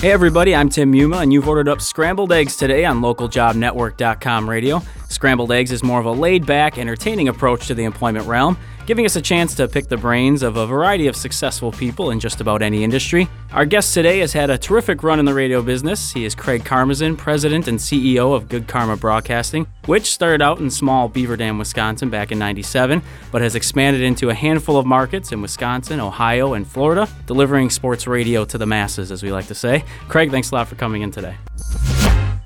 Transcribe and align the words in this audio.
Hey 0.00 0.12
everybody, 0.12 0.54
I'm 0.56 0.70
Tim 0.70 0.94
Yuma, 0.94 1.18
and 1.18 1.30
you've 1.30 1.46
ordered 1.46 1.68
up 1.68 1.82
scrambled 1.82 2.32
eggs 2.32 2.56
today 2.56 2.86
on 2.86 3.02
localjobnetwork.com 3.02 4.48
radio. 4.48 4.80
Scrambled 5.10 5.52
eggs 5.52 5.72
is 5.72 5.82
more 5.82 6.00
of 6.00 6.06
a 6.06 6.10
laid 6.10 6.46
back, 6.46 6.78
entertaining 6.78 7.28
approach 7.28 7.66
to 7.66 7.74
the 7.74 7.84
employment 7.84 8.26
realm, 8.26 8.56
giving 8.90 9.06
us 9.06 9.14
a 9.14 9.22
chance 9.22 9.54
to 9.54 9.68
pick 9.68 9.86
the 9.86 9.96
brains 9.96 10.42
of 10.42 10.56
a 10.56 10.66
variety 10.66 11.06
of 11.06 11.14
successful 11.14 11.70
people 11.70 12.10
in 12.10 12.18
just 12.18 12.40
about 12.40 12.60
any 12.60 12.82
industry. 12.82 13.28
Our 13.52 13.64
guest 13.64 13.94
today 13.94 14.18
has 14.18 14.32
had 14.32 14.50
a 14.50 14.58
terrific 14.58 15.04
run 15.04 15.20
in 15.20 15.24
the 15.24 15.32
radio 15.32 15.62
business. 15.62 16.10
He 16.10 16.24
is 16.24 16.34
Craig 16.34 16.64
Karmazin, 16.64 17.16
President 17.16 17.68
and 17.68 17.78
CEO 17.78 18.34
of 18.34 18.48
Good 18.48 18.66
Karma 18.66 18.96
Broadcasting, 18.96 19.68
which 19.86 20.06
started 20.06 20.42
out 20.42 20.58
in 20.58 20.70
small 20.70 21.08
Beaver 21.08 21.36
Dam, 21.36 21.56
Wisconsin 21.56 22.10
back 22.10 22.32
in 22.32 22.40
97, 22.40 23.00
but 23.30 23.42
has 23.42 23.54
expanded 23.54 24.02
into 24.02 24.28
a 24.28 24.34
handful 24.34 24.76
of 24.76 24.86
markets 24.86 25.30
in 25.30 25.40
Wisconsin, 25.40 26.00
Ohio, 26.00 26.54
and 26.54 26.66
Florida, 26.66 27.08
delivering 27.26 27.70
sports 27.70 28.08
radio 28.08 28.44
to 28.44 28.58
the 28.58 28.66
masses, 28.66 29.12
as 29.12 29.22
we 29.22 29.30
like 29.30 29.46
to 29.46 29.54
say. 29.54 29.84
Craig, 30.08 30.32
thanks 30.32 30.50
a 30.50 30.54
lot 30.56 30.66
for 30.66 30.74
coming 30.74 31.02
in 31.02 31.12
today. 31.12 31.36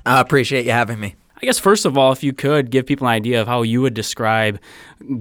I 0.05 0.21
appreciate 0.21 0.67
you 0.67 0.73
having 0.73 0.99
me. 0.99 1.15
I 1.41 1.45
guess 1.45 1.59
first 1.59 1.85
of 1.85 1.97
all, 1.97 2.11
if 2.11 2.23
you 2.23 2.33
could 2.33 2.71
give 2.71 2.85
people 2.85 3.07
an 3.07 3.13
idea 3.13 3.41
of 3.41 3.47
how 3.47 3.61
you 3.61 3.81
would 3.81 3.93
describe 3.93 4.59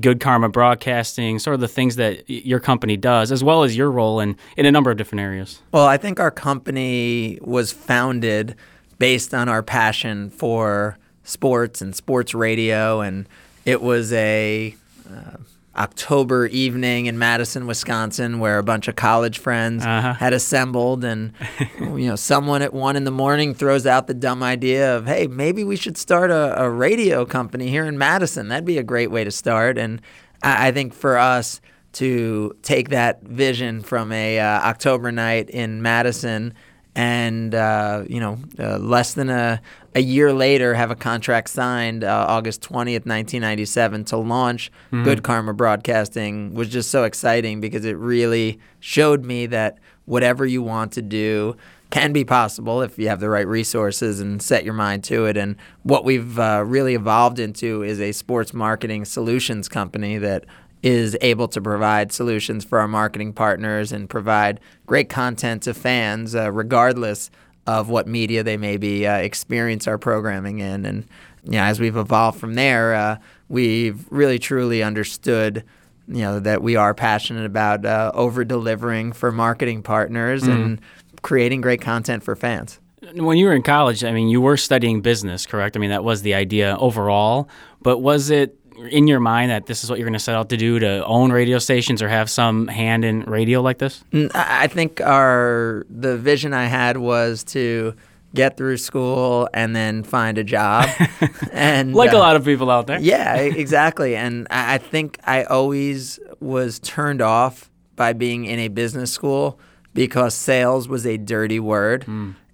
Good 0.01 0.21
Karma 0.21 0.49
Broadcasting, 0.49 1.39
sort 1.39 1.55
of 1.55 1.61
the 1.61 1.69
things 1.69 1.97
that 1.97 2.29
your 2.29 2.61
company 2.61 2.97
does, 2.97 3.33
as 3.33 3.43
well 3.43 3.65
as 3.65 3.77
your 3.77 3.91
role 3.91 4.21
in, 4.21 4.37
in 4.57 4.65
a 4.65 4.71
number 4.71 4.91
of 4.91 4.97
different 4.97 5.21
areas. 5.21 5.61
Well, 5.73 5.87
I 5.87 5.97
think 5.97 6.21
our 6.21 6.31
company 6.31 7.39
was 7.43 7.73
founded 7.73 8.55
based 8.99 9.35
on 9.35 9.49
our 9.49 9.63
passion 9.63 10.31
for 10.31 10.99
sports 11.25 11.83
and 11.83 11.97
sports 11.97 12.33
radio, 12.33 13.01
and 13.01 13.29
it 13.65 13.83
was 13.83 14.13
a 14.13 14.77
uh, 15.11 15.39
October 15.77 16.47
evening 16.47 17.07
in 17.07 17.19
Madison, 17.19 17.67
Wisconsin, 17.67 18.39
where 18.39 18.59
a 18.59 18.63
bunch 18.63 18.89
of 18.89 18.97
college 18.97 19.39
friends 19.39 19.85
Uh-huh. 19.85 20.15
had 20.15 20.33
assembled, 20.33 21.05
and 21.05 21.33
you 21.81 22.07
know, 22.09 22.17
someone 22.17 22.63
at 22.63 22.73
one 22.73 22.97
in 22.97 23.05
the 23.05 23.11
morning 23.11 23.55
throws 23.55 23.87
out 23.87 24.07
the 24.07 24.15
dumb 24.15 24.43
idea 24.43 24.97
of, 24.97 25.07
"Hey, 25.07 25.27
maybe 25.27 25.65
we 25.65 25.77
should 25.77 25.97
start 25.97 26.31
a, 26.31 26.61
a 26.63 26.71
radio 26.71 27.25
company 27.25 27.69
here 27.69 27.85
in 27.85 27.99
Madison. 27.99 28.49
That'd 28.49 28.65
be 28.65 28.79
a 28.79 28.83
great 28.85 29.11
way 29.11 29.25
to 29.25 29.31
start." 29.31 29.77
And 29.79 30.01
I, 30.43 30.69
I 30.69 30.73
think 30.73 30.95
for 30.95 31.19
us 31.19 31.61
to 31.95 32.57
take 32.63 32.89
that 32.91 33.23
vision 33.23 33.81
from 33.83 34.11
a 34.13 34.39
uh, 34.41 34.45
October 34.63 35.13
night 35.13 35.49
in 35.51 35.81
Madison 35.83 36.53
and 36.97 37.55
uh, 37.55 38.05
you 38.09 38.21
know 38.21 38.39
uh, 38.59 38.79
less 38.79 39.15
than 39.15 39.29
a, 39.31 39.61
a 39.95 40.01
year 40.01 40.33
later 40.33 40.75
have 40.75 40.91
a 40.91 40.97
contract 40.97 41.49
signed 41.49 42.05
uh, 42.05 42.27
august 42.29 42.63
20th 42.63 43.07
1997 43.07 44.05
to 44.05 44.17
launch 44.17 44.71
good 45.05 45.23
karma 45.23 45.55
broadcasting 45.55 46.53
was 46.55 46.69
just 46.69 46.91
so 46.91 47.05
exciting 47.05 47.61
because 47.61 47.85
it 47.85 47.97
really 47.97 48.59
showed 48.81 49.25
me 49.25 49.47
that 49.47 49.79
whatever 50.05 50.45
you 50.45 50.63
want 50.63 50.93
to 50.93 51.03
do 51.03 51.57
can 51.91 52.13
be 52.13 52.25
possible 52.25 52.83
if 52.83 52.99
you 52.99 53.09
have 53.09 53.21
the 53.21 53.29
right 53.29 53.47
resources 53.47 54.19
and 54.19 54.43
set 54.43 54.65
your 54.65 54.75
mind 54.75 55.05
to 55.05 55.27
it. 55.27 55.37
And 55.37 55.55
what 55.85 56.05
we've 56.05 56.39
uh, 56.41 56.65
really 56.67 56.95
evolved 56.95 57.39
into 57.39 57.85
is 57.85 58.01
a 58.01 58.11
sports 58.11 58.53
marketing 58.53 59.05
solutions 59.05 59.69
company 59.69 60.19
that 60.19 60.45
is 60.83 61.17
able 61.21 61.47
to 61.49 61.63
provide 61.63 62.11
solutions 62.11 62.65
for 62.65 62.81
our 62.81 62.89
marketing 62.89 63.33
partners 63.33 63.93
and 63.93 64.11
provide 64.11 64.59
great 64.87 65.09
content 65.09 65.63
to 65.63 65.73
fans, 65.73 66.35
uh, 66.35 66.51
regardless 66.51 67.31
of 67.67 67.89
what 67.89 68.07
media 68.07 68.43
they 68.43 68.57
maybe 68.57 69.07
uh, 69.07 69.17
experience 69.17 69.87
our 69.87 69.99
programming 69.99 70.59
in. 70.59 70.85
And 70.85 71.07
you 71.45 71.53
know, 71.53 71.63
as 71.63 71.81
we've 71.81 71.97
evolved 71.97 72.39
from 72.39 72.55
there, 72.55 72.95
uh, 72.95 73.19
we've 73.49 74.07
really 74.11 74.39
truly 74.39 74.83
understood. 74.83 75.65
You 76.07 76.21
know 76.21 76.39
that 76.41 76.63
we 76.63 76.77
are 76.77 76.93
passionate 76.93 77.47
about 77.47 77.87
uh, 77.87 78.13
over 78.13 78.45
delivering 78.45 79.13
for 79.13 79.33
marketing 79.33 79.83
partners 79.83 80.43
and 80.43 80.79
creating 81.23 81.63
great 81.63 81.81
content 81.81 82.23
for 82.23 82.37
fans. 82.37 82.79
When 83.15 83.39
you 83.39 83.47
were 83.47 83.55
in 83.55 83.63
college, 83.63 84.05
I 84.05 84.13
mean, 84.13 84.29
you 84.29 84.41
were 84.41 84.59
studying 84.59 85.01
business, 85.01 85.47
correct? 85.47 85.77
I 85.77 85.81
mean, 85.81 85.91
that 85.91 86.05
was 86.05 86.21
the 86.21 86.35
idea 86.35 86.77
overall, 86.79 87.49
but 87.81 87.99
was 87.99 88.31
it 88.31 88.59
in 88.91 89.07
your 89.07 89.21
mind 89.21 89.51
that 89.51 89.67
this 89.67 89.85
is 89.85 89.91
what 89.91 89.99
you're 89.99 90.07
going 90.07 90.15
to 90.15 90.19
set 90.19 90.35
out 90.35 90.49
to 90.51 90.57
do 90.57 90.79
to 90.79 91.05
own 91.05 91.33
radio 91.33 91.59
stations 91.59 92.03
or 92.03 92.09
have 92.09 92.29
some 92.31 92.69
hand 92.69 93.05
in 93.05 93.23
radio 93.23 93.61
like 93.61 93.79
this? 93.79 94.05
I 94.35 94.67
think 94.67 95.01
our 95.01 95.87
the 95.89 96.17
vision 96.17 96.53
I 96.53 96.67
had 96.67 96.97
was 96.97 97.45
to 97.45 97.95
get 98.35 98.57
through 98.57 98.77
school 98.77 99.49
and 99.55 99.77
then 99.77 100.03
find 100.03 100.39
a 100.39 100.45
job, 100.45 100.89
and 101.53 101.95
Like 101.95 102.13
a 102.13 102.17
uh, 102.17 102.21
lot 102.21 102.37
of 102.37 102.45
people 102.45 102.71
out 102.71 102.87
there. 102.87 102.99
Yeah, 103.01 103.37
exactly. 103.37 104.17
And 104.17 104.47
I 104.51 104.75
I 104.75 104.79
think 104.79 105.19
I 105.25 105.45
always 105.45 106.19
was 106.41 106.79
turned 106.81 107.23
off 107.23 107.71
by 107.97 108.13
being 108.13 108.45
in 108.45 108.59
a 108.59 108.69
business 108.69 109.13
school 109.13 109.59
because 109.95 110.35
sales 110.35 110.89
was 110.89 111.07
a 111.07 111.17
dirty 111.17 111.61
word. 111.61 112.07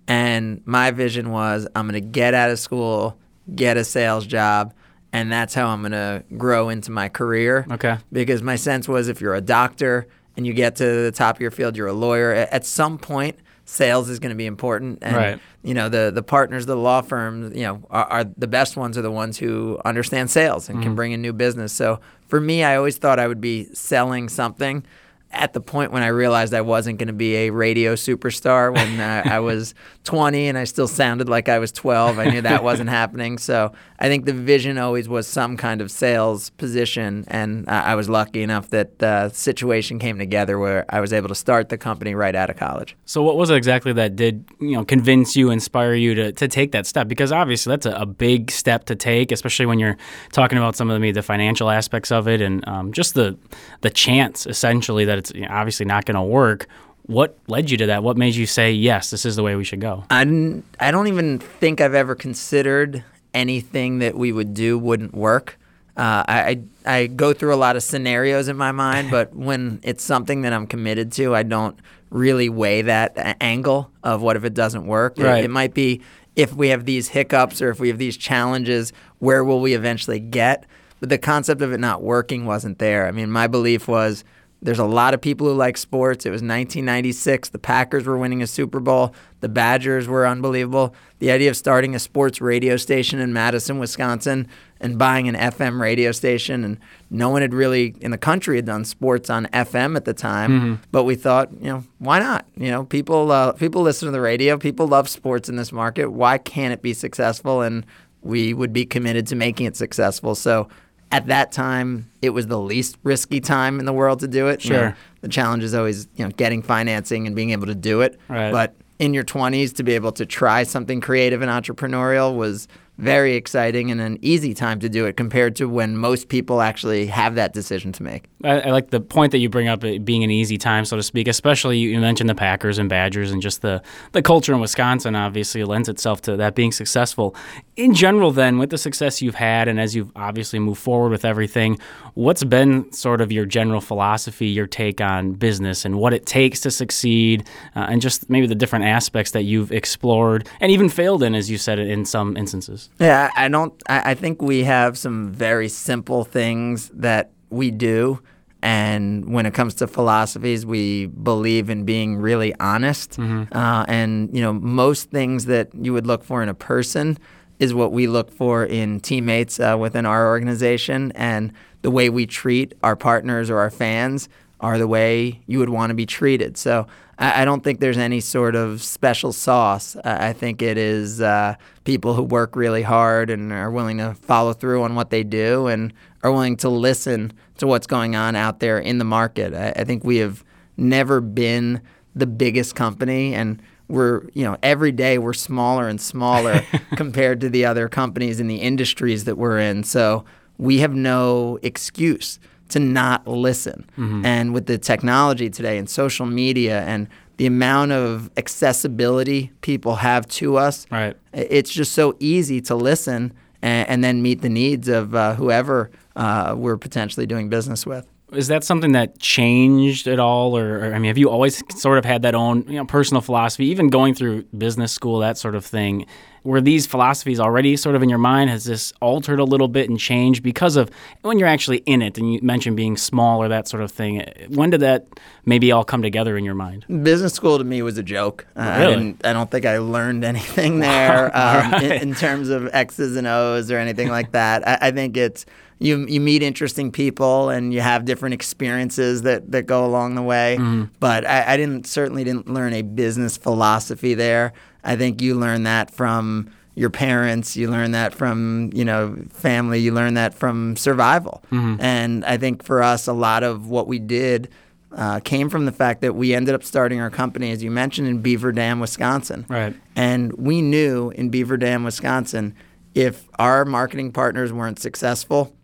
And 0.07 0.61
my 0.67 0.91
vision 0.91 1.31
was 1.31 1.69
I'm 1.77 1.89
going 1.89 2.03
to 2.03 2.07
get 2.07 2.35
out 2.35 2.51
of 2.51 2.59
school, 2.59 3.17
get 3.55 3.77
a 3.77 3.85
sales 3.85 4.27
job, 4.27 4.75
and 5.13 5.31
that's 5.31 5.55
how 5.55 5.69
I'm 5.69 5.83
going 5.83 5.93
to 5.93 6.25
grow 6.37 6.69
into 6.69 6.91
my 6.91 7.09
career. 7.09 7.67
Okay. 7.71 7.99
Because 8.13 8.43
my 8.43 8.57
sense 8.57 8.89
was 8.89 9.09
if 9.09 9.21
you're 9.21 9.35
a 9.35 9.41
doctor 9.41 10.07
and 10.37 10.47
you 10.47 10.53
get 10.53 10.77
to 10.77 10.85
the 10.85 11.13
top 11.13 11.37
of 11.37 11.41
your 11.41 11.51
field, 11.51 11.77
you're 11.77 11.89
a 11.89 11.93
lawyer, 11.93 12.33
at 12.33 12.65
some 12.65 12.99
point, 12.99 13.39
sales 13.65 14.09
is 14.09 14.19
going 14.19 14.31
to 14.31 14.37
be 14.37 14.47
important. 14.47 14.99
And, 15.03 15.17
Right. 15.17 15.41
you 15.63 15.75
know, 15.75 15.89
the, 15.89 16.11
the 16.13 16.23
partners, 16.23 16.65
of 16.65 16.69
the 16.69 16.77
law 16.77 17.03
firms, 17.03 17.55
you 17.57 17.63
know, 17.63 17.83
are, 17.91 18.05
are 18.05 18.25
the 18.25 18.49
best 18.49 18.77
ones 18.77 18.99
are 18.99 19.03
the 19.03 19.11
ones 19.11 19.39
who 19.39 19.81
understand 19.85 20.31
sales 20.31 20.69
and 20.69 20.79
can 20.79 20.91
mm-hmm. 20.91 20.97
bring 20.97 21.13
in 21.13 21.23
new 21.23 21.33
business. 21.33 21.73
So 21.73 22.01
for 22.27 22.41
me, 22.41 22.65
I 22.65 22.77
always 22.77 22.99
thought 22.99 23.19
I 23.19 23.29
would 23.29 23.41
be 23.41 23.69
selling 23.73 24.29
something. 24.29 24.85
At 25.33 25.53
the 25.53 25.61
point 25.61 25.93
when 25.93 26.03
I 26.03 26.09
realized 26.09 26.53
I 26.55 26.61
wasn't 26.61 26.99
going 26.99 27.07
to 27.07 27.13
be 27.13 27.37
a 27.37 27.51
radio 27.51 27.95
superstar 27.95 28.75
when 28.75 29.01
uh, 29.01 29.23
I 29.25 29.39
was 29.51 29.75
20 30.05 30.49
and 30.49 30.59
I 30.59 30.65
still 30.65 30.89
sounded 30.89 31.29
like 31.29 31.49
I 31.49 31.59
was 31.59 31.71
12, 31.73 32.19
I 32.19 32.31
knew 32.31 32.43
that 32.43 32.65
wasn't 32.65 32.91
happening. 32.91 33.39
So 33.39 33.73
I 34.01 34.09
think 34.09 34.25
the 34.25 34.33
vision 34.33 34.79
always 34.79 35.09
was 35.09 35.27
some 35.27 35.57
kind 35.59 35.83
of 35.83 35.91
sales 35.91 36.51
position, 36.51 37.25
and 37.29 37.69
uh, 37.69 37.73
I 37.73 37.95
was 37.95 38.09
lucky 38.09 38.43
enough 38.43 38.71
that 38.71 38.99
the 38.99 39.29
situation 39.29 39.99
came 39.99 40.19
together 40.19 40.59
where 40.59 40.87
I 40.89 41.01
was 41.01 41.13
able 41.13 41.29
to 41.29 41.35
start 41.35 41.69
the 41.69 41.77
company 41.77 42.15
right 42.15 42.35
out 42.35 42.49
of 42.49 42.57
college. 42.57 42.97
So 43.05 43.23
what 43.23 43.37
was 43.37 43.51
it 43.51 43.57
exactly 43.57 43.93
that 43.93 44.17
did 44.17 44.45
you 44.59 44.73
know 44.73 44.85
convince 44.87 45.37
you, 45.37 45.51
inspire 45.51 45.95
you 45.95 46.15
to, 46.15 46.33
to 46.33 46.49
take 46.49 46.73
that 46.73 46.87
step? 46.87 47.09
Because 47.09 47.31
obviously 47.31 47.73
that's 47.73 47.87
a, 47.87 47.93
a 47.93 48.07
big 48.07 48.51
step 48.51 48.87
to 48.87 48.97
take, 48.97 49.33
especially 49.33 49.67
when 49.67 49.79
you're 49.79 49.99
talking 50.33 50.57
about 50.57 50.77
some 50.77 50.91
of 50.91 51.01
the, 51.01 51.13
the 51.13 51.23
financial 51.23 51.69
aspects 51.69 52.11
of 52.11 52.27
it 52.27 52.41
and 52.41 52.67
um, 52.67 52.93
just 52.93 53.15
the 53.15 53.37
the 53.83 53.91
chance 53.91 54.47
essentially 54.47 55.05
that 55.05 55.19
it's 55.21 55.33
obviously 55.49 55.87
not 55.87 56.05
going 56.05 56.17
to 56.17 56.23
work. 56.23 56.67
What 57.07 57.39
led 57.47 57.71
you 57.71 57.77
to 57.79 57.87
that? 57.87 58.03
What 58.03 58.17
made 58.17 58.35
you 58.35 58.47
say 58.47 58.73
yes, 58.73 59.11
this 59.11 59.25
is 59.25 59.37
the 59.37 59.43
way 59.43 59.55
we 59.57 59.65
should 59.65 59.81
go? 59.81 60.05
I, 60.11 60.25
didn't- 60.25 60.65
I 60.81 60.91
don't 60.91 61.07
even 61.09 61.39
think 61.39 61.81
I've 61.81 61.95
ever 61.95 62.15
considered 62.15 63.05
anything 63.35 64.01
that 64.01 64.17
we 64.17 64.33
would 64.33 64.55
do 64.55 64.79
wouldn't 64.79 65.15
work. 65.15 65.57
Uh, 65.97 66.25
I, 66.27 66.61
I 66.87 67.07
go 67.09 67.33
through 67.33 67.53
a 67.55 67.57
lot 67.57 67.77
of 67.77 67.83
scenarios 67.83 68.49
in 68.49 68.57
my 68.57 68.73
mind, 68.73 69.11
but 69.11 69.35
when 69.49 69.81
it's 69.83 70.03
something 70.03 70.43
that 70.43 70.53
I'm 70.53 70.67
committed 70.67 71.13
to, 71.13 71.35
I 71.35 71.43
don't 71.43 71.79
really 72.11 72.49
weigh 72.49 72.83
that 72.83 73.37
angle 73.41 73.91
of 74.03 74.23
what 74.23 74.37
if 74.37 74.45
it 74.45 74.55
doesn't 74.55 74.87
work. 74.87 75.19
It- 75.19 75.25
it 75.45 75.51
might 75.51 75.75
be 75.75 76.01
if 76.37 76.55
we 76.55 76.69
have 76.69 76.85
these 76.87 77.09
hiccups 77.09 77.61
or 77.61 77.71
if 77.71 77.81
we 77.81 77.89
have 77.89 77.99
these 77.99 78.17
challenges, 78.17 78.93
where 79.19 79.45
will 79.45 79.61
we 79.61 79.75
eventually 79.75 80.21
get? 80.21 80.65
But 81.01 81.09
the 81.09 81.19
concept 81.19 81.61
of 81.61 81.73
it 81.73 81.81
not 81.81 82.03
working 82.03 82.47
wasn't 82.47 82.79
there. 82.79 83.07
I 83.07 83.11
mean, 83.11 83.31
my 83.31 83.47
belief 83.47 83.89
was 83.89 84.23
there's 84.63 84.79
a 84.79 84.85
lot 84.85 85.15
of 85.15 85.21
people 85.21 85.47
who 85.47 85.55
like 85.55 85.79
sports. 85.79 86.27
It 86.27 86.31
was 86.31 86.43
1996. 86.43 87.49
The 87.49 87.59
Packers 87.59 88.07
were 88.07 88.19
winning 88.19 88.43
a 88.43 88.47
Super 88.47 88.79
Bowl. 88.79 89.15
The 89.41 89.49
Badgers 89.49 90.07
were 90.07 90.27
unbelievable. 90.27 90.95
The 91.19 91.31
idea 91.31 91.49
of 91.49 91.57
starting 91.57 91.95
a 91.95 91.99
sports 91.99 92.41
radio 92.43 92.77
station 92.77 93.21
in 93.21 93.33
Madison, 93.33 93.79
Wisconsin, 93.79 94.47
and 94.79 94.99
buying 94.99 95.29
an 95.29 95.35
FM 95.35 95.81
radio 95.81 96.13
station, 96.13 96.63
and 96.65 96.79
no 97.11 97.31
one 97.31 97.41
had 97.43 97.55
really 97.55 97.95
in 98.01 98.11
the 98.11 98.19
country 98.19 98.57
had 98.57 98.67
done 98.67 98.85
sports 98.85 99.31
on 99.31 99.47
FM 99.47 99.97
at 99.97 100.05
the 100.05 100.15
time. 100.15 100.81
But 100.93 101.05
we 101.05 101.15
thought, 101.15 101.53
you 101.55 101.69
know, 101.69 101.85
why 101.99 102.19
not? 102.19 102.47
You 102.57 102.71
know, 102.71 102.85
people 102.85 103.33
uh, 103.33 103.53
people 103.53 103.81
listen 103.83 104.07
to 104.07 104.13
the 104.13 104.21
radio. 104.21 104.59
People 104.59 104.87
love 104.89 105.09
sports 105.09 105.49
in 105.49 105.57
this 105.57 105.73
market. 105.73 106.11
Why 106.11 106.37
can't 106.39 106.73
it 106.73 106.83
be 106.83 106.93
successful? 106.93 107.63
And 107.63 107.87
we 108.23 108.53
would 108.53 108.73
be 108.75 108.85
committed 108.85 109.27
to 109.29 109.37
making 109.37 109.67
it 109.67 109.77
successful. 109.77 110.35
So 110.35 110.69
at 111.13 111.27
that 111.27 111.51
time, 111.53 112.11
it 112.23 112.31
was 112.31 112.47
the 112.47 112.59
least 112.61 112.97
risky 113.03 113.41
time 113.41 113.81
in 113.81 113.87
the 113.87 113.93
world 113.93 114.21
to 114.21 114.29
do 114.29 114.49
it. 114.49 114.65
You 114.65 114.71
know, 114.71 114.79
Sure. 114.81 114.97
the 115.23 115.29
challenge 115.29 115.63
is 115.65 115.75
always, 115.75 116.07
you 116.17 116.25
know, 116.25 116.31
getting 116.31 116.63
financing 116.63 117.27
and 117.27 117.35
being 117.35 117.51
able 117.51 117.67
to 117.67 117.75
do 117.75 118.01
it. 118.03 118.19
Right. 118.29 118.53
But 118.53 118.75
in 118.99 119.15
your 119.15 119.25
20s, 119.25 119.73
to 119.75 119.83
be 119.83 119.95
able 119.95 120.13
to 120.13 120.27
try 120.27 120.63
something 120.63 121.01
creative 121.01 121.43
and 121.43 121.51
entrepreneurial 121.51 122.37
was 122.37 122.69
very 123.01 123.35
exciting 123.35 123.91
and 123.91 124.01
an 124.01 124.19
easy 124.21 124.55
time 124.55 124.79
to 124.81 124.89
do 124.89 125.07
it 125.07 125.17
compared 125.17 125.57
to 125.57 125.69
when 125.69 125.97
most 125.97 126.29
people 126.29 126.61
actually 126.61 127.07
have 127.07 127.35
that 127.35 127.53
decision 127.53 127.93
to 127.93 128.03
make. 128.03 128.27
I, 128.45 128.61
I 128.61 128.71
like 128.71 128.91
the 128.91 129.01
point 129.01 129.33
that 129.33 129.39
you 129.39 129.49
bring 129.49 129.69
up, 129.69 129.81
being 129.81 130.23
an 130.23 130.31
easy 130.31 130.59
time, 130.59 130.85
so 130.85 130.97
to 130.97 131.03
speak. 131.03 131.27
Especially 131.27 131.79
you 131.79 131.99
mentioned 132.01 132.29
the 132.29 132.35
Packers 132.35 132.79
and 132.79 132.89
Badgers, 132.89 133.31
and 133.31 133.41
just 133.41 133.63
the 133.63 133.83
the 134.13 134.23
culture 134.23 134.53
in 134.53 134.61
Wisconsin. 134.61 135.15
Obviously, 135.15 135.65
lends 135.65 135.89
itself 135.89 136.21
to 136.23 136.37
that 136.37 136.55
being 136.55 136.73
successful. 136.73 137.35
In 137.77 137.95
general, 137.95 138.31
then, 138.31 138.59
with 138.59 138.71
the 138.71 138.79
success 138.79 139.23
you've 139.23 139.35
had, 139.35 139.69
and 139.69 139.81
as 139.81 139.97
you've 139.97 140.13
obviously 140.15 140.59
moved 140.59 140.81
forward 140.81 141.11
with 141.11 141.25
everything, 141.25 141.79
what's 142.15 142.45
been 142.45 142.93
sort 142.93 143.21
of 143.21 143.33
your 143.33 143.47
general 143.47 143.81
philosophy, 143.81 144.49
your 144.49 144.67
take 144.67 145.01
on 145.01 145.33
business, 145.33 145.85
and 145.85 145.99
what 145.99 146.13
it 146.13 146.27
takes 146.27 146.61
to 146.61 146.71
succeed, 146.71 147.47
uh, 147.75 147.87
and 147.89 148.03
just 148.03 148.29
maybe 148.29 148.47
the 148.47 148.55
different 148.55 148.85
aspects 148.85 149.31
that 149.33 149.43
you've 149.43 149.73
explored 149.73 150.49
and 150.61 150.71
even 150.71 150.89
failed 150.89 151.23
in, 151.23 151.35
as 151.35 151.51
you 151.51 151.57
said, 151.59 151.79
in 151.79 152.05
some 152.05 152.37
instances. 152.37 152.90
Yeah, 152.99 153.31
I 153.37 153.49
don't. 153.49 153.73
I, 153.89 154.11
I 154.11 154.15
think 154.15 154.43
we 154.43 154.65
have 154.65 154.99
some 154.99 155.33
very 155.33 155.69
simple 155.69 156.25
things 156.25 156.91
that 156.95 157.31
we 157.51 157.71
do. 157.71 158.21
And 158.63 159.33
when 159.33 159.47
it 159.47 159.55
comes 159.55 159.75
to 159.77 159.87
philosophies, 159.87 160.67
we 160.67 161.07
believe 161.07 161.71
in 161.71 161.85
being 161.85 162.17
really 162.17 162.55
honest. 162.61 163.13
Mm-hmm. 163.13 163.57
Uh, 163.57 163.85
and, 163.89 164.29
you 164.37 164.43
know, 164.43 164.53
most 164.53 165.11
things 165.11 165.47
that 165.47 165.71
you 165.75 165.95
would 165.95 166.07
look 166.07 166.23
for 166.23 166.43
in 166.43 166.51
a 166.51 166.55
person 166.55 167.17
is 167.59 167.73
what 167.73 167.91
we 167.91 168.07
look 168.07 168.31
for 168.31 168.67
in 168.67 169.01
teammates 169.01 169.59
uh, 169.61 169.77
within 169.81 170.05
our 170.05 170.29
organization. 170.29 171.11
And 171.15 171.55
the 171.81 171.91
way 171.91 172.11
we 172.11 172.27
treat 172.27 172.75
our 172.83 172.97
partners 172.97 173.49
or 173.49 173.59
our 173.59 173.71
fans 173.71 174.29
are 174.61 174.77
the 174.77 174.87
way 174.87 175.41
you 175.47 175.59
would 175.59 175.71
want 175.71 175.89
to 175.89 175.95
be 175.95 176.05
treated. 176.05 176.59
So 176.59 176.87
I, 177.21 177.43
I 177.43 177.45
don't 177.45 177.63
think 177.63 177.79
there's 177.79 177.99
any 177.99 178.21
sort 178.21 178.57
of 178.57 178.83
special 178.83 179.33
sauce. 179.33 179.95
I 180.05 180.33
think 180.33 180.63
it 180.63 180.77
is 180.77 181.21
uh, 181.21 181.55
people 181.85 182.15
who 182.15 182.23
work 182.23 182.57
really 182.57 182.83
hard 182.83 183.31
and 183.31 183.53
are 183.53 183.71
willing 183.71 183.99
to 183.99 184.15
follow 184.15 184.53
through 184.53 184.83
on 184.83 184.95
what 184.97 185.11
they 185.11 185.23
do 185.23 185.69
and 185.69 185.93
are 186.23 186.33
willing 186.33 186.57
to 186.59 186.69
listen 186.69 187.33
to 187.59 187.67
what's 187.67 187.87
going 187.87 188.17
on 188.17 188.35
out 188.35 188.61
there 188.61 188.79
in 188.79 188.99
the 188.99 189.05
market. 189.05 189.55
I, 189.55 189.81
I 189.81 189.85
think 189.85 190.03
we 190.03 190.17
have 190.17 190.43
never 190.77 191.21
been 191.21 191.83
the 192.15 192.27
biggest 192.27 192.75
company 192.75 193.35
and 193.35 193.63
we're 193.89 194.23
you 194.35 194.45
know 194.45 194.57
every 194.63 194.93
day 194.93 195.19
we're 195.19 195.33
smaller 195.33 195.89
and 195.89 196.01
smaller 196.01 196.65
compared 196.97 197.41
to 197.41 197.49
the 197.49 197.65
other 197.65 197.89
companies 197.89 198.41
in 198.41 198.47
the 198.47 198.57
industries 198.57 199.25
that 199.25 199.37
we're 199.37 199.59
in 199.59 199.85
so 199.85 200.25
we 200.59 200.79
have 200.79 200.95
no 200.95 201.59
excuse 201.63 202.39
to 202.71 202.81
not 202.81 203.27
listen. 203.27 203.89
Mm-hmm. 203.99 204.25
And 204.25 204.55
with 204.55 204.67
the 204.67 204.79
technology 204.79 205.51
today 205.51 205.79
and 205.79 205.89
social 205.89 206.27
media 206.27 206.83
and 206.83 207.09
the 207.37 207.47
amount 207.47 207.93
of 207.93 208.31
accessibility 208.37 209.51
people 209.63 209.97
have 209.97 210.27
to 210.29 210.57
us, 210.57 210.87
right. 210.91 211.17
it's 211.33 211.71
just 211.71 211.93
so 211.93 212.17
easy 212.21 212.61
to 212.63 212.75
listen 212.75 213.33
and, 213.63 213.89
and 213.89 214.05
then 214.05 214.23
meet 214.23 214.43
the 214.43 214.49
needs 214.49 214.89
of 214.89 215.15
uh, 215.15 215.35
whoever 215.35 215.91
uh, 216.17 216.55
we're 216.57 216.77
potentially 216.77 217.27
doing 217.27 217.49
business 217.49 217.87
with. 217.87 218.07
Is 218.33 218.49
that 218.49 218.63
something 218.63 218.93
that 218.93 219.19
changed 219.19 220.07
at 220.07 220.21
all, 220.21 220.57
or, 220.57 220.79
or, 220.79 220.95
I 220.95 220.99
mean, 220.99 221.09
have 221.09 221.19
you 221.19 221.31
always 221.31 221.63
sort 221.77 221.99
of 221.99 222.05
had 222.05 222.23
that 222.23 222.35
own 222.35 222.65
you 222.69 222.77
know, 222.77 222.85
personal 222.85 223.21
philosophy, 223.21 223.67
even 223.67 223.89
going 223.89 224.15
through 224.15 224.45
business 224.57 224.93
school, 224.93 225.19
that 225.19 225.37
sort 225.37 225.57
of 225.57 225.65
thing? 225.65 226.07
Were 226.45 226.61
these 226.61 226.87
philosophies 226.87 227.39
already 227.41 227.77
sort 227.77 227.97
of 227.97 228.03
in 228.03 228.09
your 228.09 228.19
mind? 228.19 228.51
Has 228.51 228.65
this 228.65 228.93
altered 229.01 229.39
a 229.39 229.45
little 229.45 229.69
bit 229.69 229.89
and 229.89 229.99
changed 229.99 230.43
because 230.43 230.77
of 230.77 230.91
when 231.23 231.39
you're 231.39 231.49
actually 231.49 231.79
in 231.79 232.03
it? 232.03 232.19
And 232.19 232.33
you 232.33 232.41
mentioned 232.43 232.77
being 232.77 232.97
small 232.97 233.43
or 233.43 233.49
that 233.49 233.69
sort 233.69 233.83
of 233.83 233.91
thing. 233.91 234.25
When 234.49 234.71
did 234.71 234.81
that 234.81 235.07
maybe 235.45 235.73
all 235.73 235.85
come 235.85 236.03
together 236.03 236.37
in 236.37 236.45
your 236.45 236.55
mind? 236.55 236.85
Business 237.03 237.35
school 237.35 237.59
to 237.59 237.65
me 237.65 237.83
was 237.83 237.99
a 237.99 238.03
joke. 238.03 238.47
Uh, 238.57 238.77
really? 238.79 239.17
I, 239.25 239.31
I, 239.31 239.33
don't 239.33 239.51
think 239.51 239.67
I 239.67 239.79
learned 239.79 240.25
anything 240.33 240.81
there 240.81 241.27
um, 241.37 241.73
right. 241.73 241.83
in, 241.83 241.93
in, 242.11 242.15
terms 242.15 242.49
of 242.49 242.69
X's 242.73 243.17
and 243.17 243.27
O's 243.27 243.71
or 243.71 243.79
anything 243.79 244.09
like 244.09 244.33
that. 244.33 244.67
I, 244.67 244.89
I 244.89 244.91
think 244.91 245.17
it's 245.17 245.47
you 245.81 246.07
you 246.07 246.21
meet 246.21 246.43
interesting 246.43 246.93
people 246.93 247.49
and 247.49 247.75
you 247.75 247.81
have 247.81 248.05
different 248.05 248.35
experiences 248.35 249.23
that, 249.23 249.51
that 249.51 249.63
go 249.63 249.85
along 249.85 250.15
the 250.15 250.23
way. 250.23 250.57
Mm-hmm. 250.61 250.85
But 251.01 251.27
I, 251.27 251.55
I, 251.55 251.57
didn't 251.57 251.87
certainly 251.87 252.23
didn't 252.23 252.49
learn 252.49 252.75
a 252.75 252.83
business 252.83 253.37
philosophy 253.37 254.15
there. 254.15 254.53
I 254.85 254.95
think 254.97 255.23
you 255.23 255.35
learn 255.35 255.65
that 255.65 255.91
from 255.91 256.53
your 256.75 256.91
parents, 256.91 257.57
you 257.57 257.71
learn 257.71 257.93
that 257.93 258.15
from, 258.15 258.71
you 258.75 258.85
know, 258.85 259.17
family, 259.31 259.81
you 259.81 259.93
learn 259.93 260.15
that 260.15 260.35
from 260.35 260.77
survival. 260.77 261.43
Mm-hmm. 261.51 261.81
And 261.81 262.25
I 262.27 262.37
think 262.37 262.63
for 262.63 262.83
us, 262.83 263.07
a 263.07 263.13
lot 263.13 263.43
of 263.43 263.69
what 263.69 263.87
we 263.87 263.99
did 263.99 264.51
uh, 264.93 265.21
came 265.21 265.49
from 265.49 265.65
the 265.67 265.73
fact 265.73 266.03
that 266.03 266.15
we 266.15 266.35
ended 266.35 266.55
up 266.55 266.63
starting 266.63 267.01
our 267.01 267.11
company, 267.11 267.51
as 267.53 267.63
you 267.63 267.71
mentioned, 267.71 268.07
in 268.07 268.21
Beaver 268.21 268.53
Dam, 268.53 268.81
Wisconsin. 268.81 269.47
Right. 269.49 269.75
And 269.97 270.33
we 270.35 270.63
knew 270.63 271.11
in 271.11 271.31
Beaver 271.31 271.57
Dam, 271.57 271.85
Wisconsin, 271.85 272.55
if 272.95 273.29
our 273.39 273.65
marketing 273.65 274.13
partners 274.13 274.53
weren't 274.53 274.79
successful, 274.79 275.55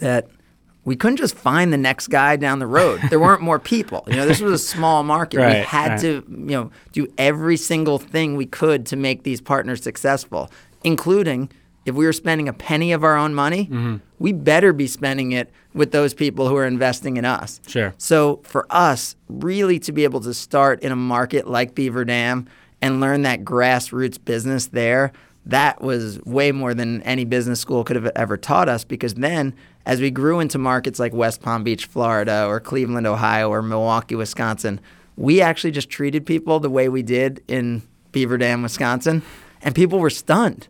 that– 0.00 0.28
we 0.84 0.96
couldn't 0.96 1.18
just 1.18 1.34
find 1.36 1.72
the 1.72 1.76
next 1.76 2.08
guy 2.08 2.36
down 2.36 2.58
the 2.58 2.66
road. 2.66 3.00
There 3.10 3.20
weren't 3.20 3.42
more 3.42 3.58
people. 3.58 4.04
You 4.06 4.16
know, 4.16 4.26
this 4.26 4.40
was 4.40 4.52
a 4.52 4.58
small 4.64 5.02
market. 5.02 5.38
Right, 5.38 5.58
we 5.58 5.64
had 5.64 5.90
right. 5.92 6.00
to, 6.00 6.24
you 6.28 6.56
know, 6.56 6.70
do 6.92 7.06
every 7.18 7.56
single 7.56 7.98
thing 7.98 8.36
we 8.36 8.46
could 8.46 8.86
to 8.86 8.96
make 8.96 9.24
these 9.24 9.40
partners 9.40 9.82
successful, 9.82 10.50
including 10.84 11.50
if 11.86 11.94
we 11.94 12.06
were 12.06 12.12
spending 12.12 12.48
a 12.48 12.52
penny 12.52 12.92
of 12.92 13.02
our 13.02 13.16
own 13.16 13.34
money, 13.34 13.64
mm-hmm. 13.64 13.96
we 14.18 14.32
better 14.32 14.72
be 14.72 14.86
spending 14.86 15.32
it 15.32 15.50
with 15.74 15.90
those 15.90 16.14
people 16.14 16.48
who 16.48 16.56
are 16.56 16.66
investing 16.66 17.16
in 17.16 17.24
us. 17.24 17.60
Sure. 17.66 17.94
So 17.98 18.40
for 18.44 18.66
us, 18.70 19.16
really 19.28 19.78
to 19.80 19.92
be 19.92 20.04
able 20.04 20.20
to 20.20 20.34
start 20.34 20.80
in 20.80 20.92
a 20.92 20.96
market 20.96 21.48
like 21.48 21.74
Beaver 21.74 22.04
Dam 22.04 22.46
and 22.80 23.00
learn 23.00 23.22
that 23.22 23.44
grassroots 23.44 24.22
business 24.22 24.68
there, 24.68 25.12
that 25.50 25.82
was 25.82 26.20
way 26.24 26.52
more 26.52 26.74
than 26.74 27.02
any 27.02 27.24
business 27.24 27.60
school 27.60 27.84
could 27.84 27.96
have 27.96 28.10
ever 28.14 28.36
taught 28.36 28.68
us 28.68 28.84
because 28.84 29.14
then 29.14 29.54
as 29.84 30.00
we 30.00 30.10
grew 30.10 30.40
into 30.40 30.58
markets 30.58 30.98
like 31.00 31.12
West 31.12 31.42
Palm 31.42 31.64
Beach, 31.64 31.86
Florida, 31.86 32.46
or 32.46 32.60
Cleveland, 32.60 33.06
Ohio, 33.06 33.50
or 33.50 33.60
Milwaukee, 33.60 34.14
Wisconsin, 34.14 34.80
we 35.16 35.40
actually 35.40 35.72
just 35.72 35.90
treated 35.90 36.24
people 36.24 36.60
the 36.60 36.70
way 36.70 36.88
we 36.88 37.02
did 37.02 37.42
in 37.48 37.82
Beaver 38.12 38.38
Dam, 38.38 38.62
Wisconsin, 38.62 39.22
and 39.62 39.74
people 39.74 39.98
were 39.98 40.10
stunned. 40.10 40.68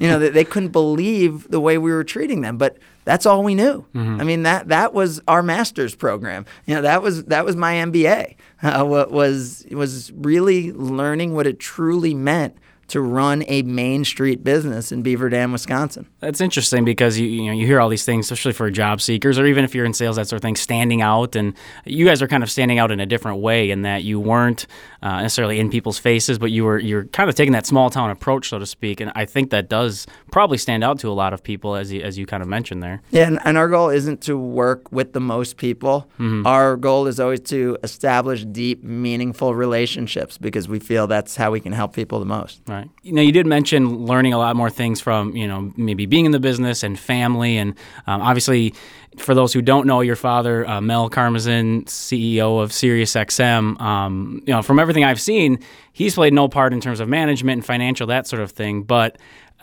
you 0.00 0.08
know, 0.08 0.18
they, 0.18 0.30
they, 0.30 0.44
couldn't 0.44 0.70
believe 0.70 1.48
the 1.50 1.60
way 1.60 1.76
we 1.76 1.90
were 1.90 2.04
treating 2.04 2.40
them, 2.40 2.56
but 2.56 2.78
that's 3.04 3.26
all 3.26 3.42
we 3.42 3.54
knew. 3.54 3.84
Mm-hmm. 3.94 4.20
I 4.20 4.24
mean, 4.24 4.42
that 4.44 4.68
that 4.68 4.94
was 4.94 5.20
our 5.26 5.42
master's 5.42 5.94
program. 5.94 6.46
You 6.66 6.76
know, 6.76 6.82
that 6.82 7.02
was 7.02 7.24
that 7.24 7.44
was 7.44 7.56
my 7.56 7.74
MBA. 7.74 8.36
Uh, 8.62 8.84
was 8.86 9.66
was 9.70 10.12
really 10.12 10.72
learning 10.72 11.34
what 11.34 11.46
it 11.46 11.58
truly 11.58 12.14
meant 12.14 12.56
to 12.90 13.00
run 13.00 13.44
a 13.46 13.62
main 13.62 14.04
street 14.04 14.42
business 14.44 14.92
in 14.92 15.02
Beaver 15.02 15.28
Dam, 15.28 15.52
Wisconsin. 15.52 16.06
That's 16.20 16.40
interesting 16.40 16.84
because 16.84 17.18
you 17.18 17.26
you 17.26 17.46
know 17.46 17.52
you 17.52 17.66
hear 17.66 17.80
all 17.80 17.88
these 17.88 18.04
things, 18.04 18.26
especially 18.26 18.52
for 18.52 18.70
job 18.70 19.00
seekers 19.00 19.38
or 19.38 19.46
even 19.46 19.64
if 19.64 19.74
you're 19.74 19.84
in 19.84 19.94
sales, 19.94 20.16
that 20.16 20.28
sort 20.28 20.38
of 20.38 20.42
thing, 20.42 20.56
standing 20.56 21.00
out. 21.02 21.36
And 21.36 21.54
you 21.84 22.04
guys 22.04 22.20
are 22.22 22.28
kind 22.28 22.42
of 22.42 22.50
standing 22.50 22.78
out 22.78 22.90
in 22.90 23.00
a 23.00 23.06
different 23.06 23.40
way 23.40 23.70
in 23.70 23.82
that 23.82 24.02
you 24.02 24.18
weren't 24.18 24.66
uh, 25.02 25.22
necessarily 25.22 25.60
in 25.60 25.70
people's 25.70 25.98
faces, 25.98 26.38
but 26.38 26.50
you 26.50 26.64
were 26.64 26.78
you're 26.78 27.04
kind 27.04 27.28
of 27.28 27.36
taking 27.36 27.52
that 27.52 27.66
small 27.66 27.90
town 27.90 28.10
approach, 28.10 28.48
so 28.48 28.58
to 28.58 28.66
speak. 28.66 29.00
And 29.00 29.12
I 29.14 29.24
think 29.24 29.50
that 29.50 29.68
does 29.68 30.06
probably 30.30 30.58
stand 30.58 30.84
out 30.84 30.98
to 31.00 31.08
a 31.08 31.12
lot 31.14 31.32
of 31.32 31.42
people, 31.42 31.76
as 31.76 31.92
you, 31.92 32.02
as 32.02 32.18
you 32.18 32.26
kind 32.26 32.42
of 32.42 32.48
mentioned 32.48 32.82
there. 32.82 33.02
Yeah, 33.10 33.26
and, 33.26 33.38
and 33.44 33.56
our 33.56 33.68
goal 33.68 33.88
isn't 33.90 34.20
to 34.22 34.36
work 34.36 34.90
with 34.92 35.12
the 35.12 35.20
most 35.20 35.56
people. 35.56 36.08
Mm-hmm. 36.18 36.46
Our 36.46 36.76
goal 36.76 37.06
is 37.06 37.20
always 37.20 37.40
to 37.40 37.78
establish 37.82 38.44
deep, 38.44 38.82
meaningful 38.82 39.54
relationships 39.54 40.38
because 40.38 40.68
we 40.68 40.78
feel 40.78 41.06
that's 41.06 41.36
how 41.36 41.50
we 41.50 41.60
can 41.60 41.72
help 41.72 41.94
people 41.94 42.18
the 42.18 42.26
most. 42.26 42.60
Right. 42.66 42.79
You 43.02 43.12
know, 43.12 43.22
you 43.22 43.32
did 43.32 43.46
mention 43.46 44.06
learning 44.06 44.32
a 44.32 44.38
lot 44.38 44.56
more 44.56 44.70
things 44.70 45.00
from 45.00 45.36
you 45.36 45.48
know 45.48 45.72
maybe 45.76 46.06
being 46.06 46.26
in 46.26 46.32
the 46.32 46.40
business 46.40 46.82
and 46.82 46.98
family, 46.98 47.56
and 47.56 47.74
um, 48.06 48.22
obviously 48.22 48.74
for 49.16 49.34
those 49.34 49.52
who 49.52 49.60
don't 49.60 49.86
know, 49.86 50.00
your 50.00 50.16
father, 50.16 50.66
uh, 50.68 50.80
Mel 50.80 51.10
Karmazin, 51.10 51.84
CEO 51.84 52.62
of 52.62 52.70
SiriusXM, 52.70 53.80
um, 53.80 54.42
you 54.46 54.52
know, 54.52 54.62
from 54.62 54.78
everything 54.78 55.04
I've 55.04 55.20
seen, 55.20 55.58
he's 55.92 56.14
played 56.14 56.32
no 56.32 56.48
part 56.48 56.72
in 56.72 56.80
terms 56.80 57.00
of 57.00 57.08
management 57.08 57.58
and 57.58 57.66
financial, 57.66 58.06
that 58.06 58.28
sort 58.28 58.40
of 58.40 58.52
thing. 58.52 58.82
But 58.82 59.18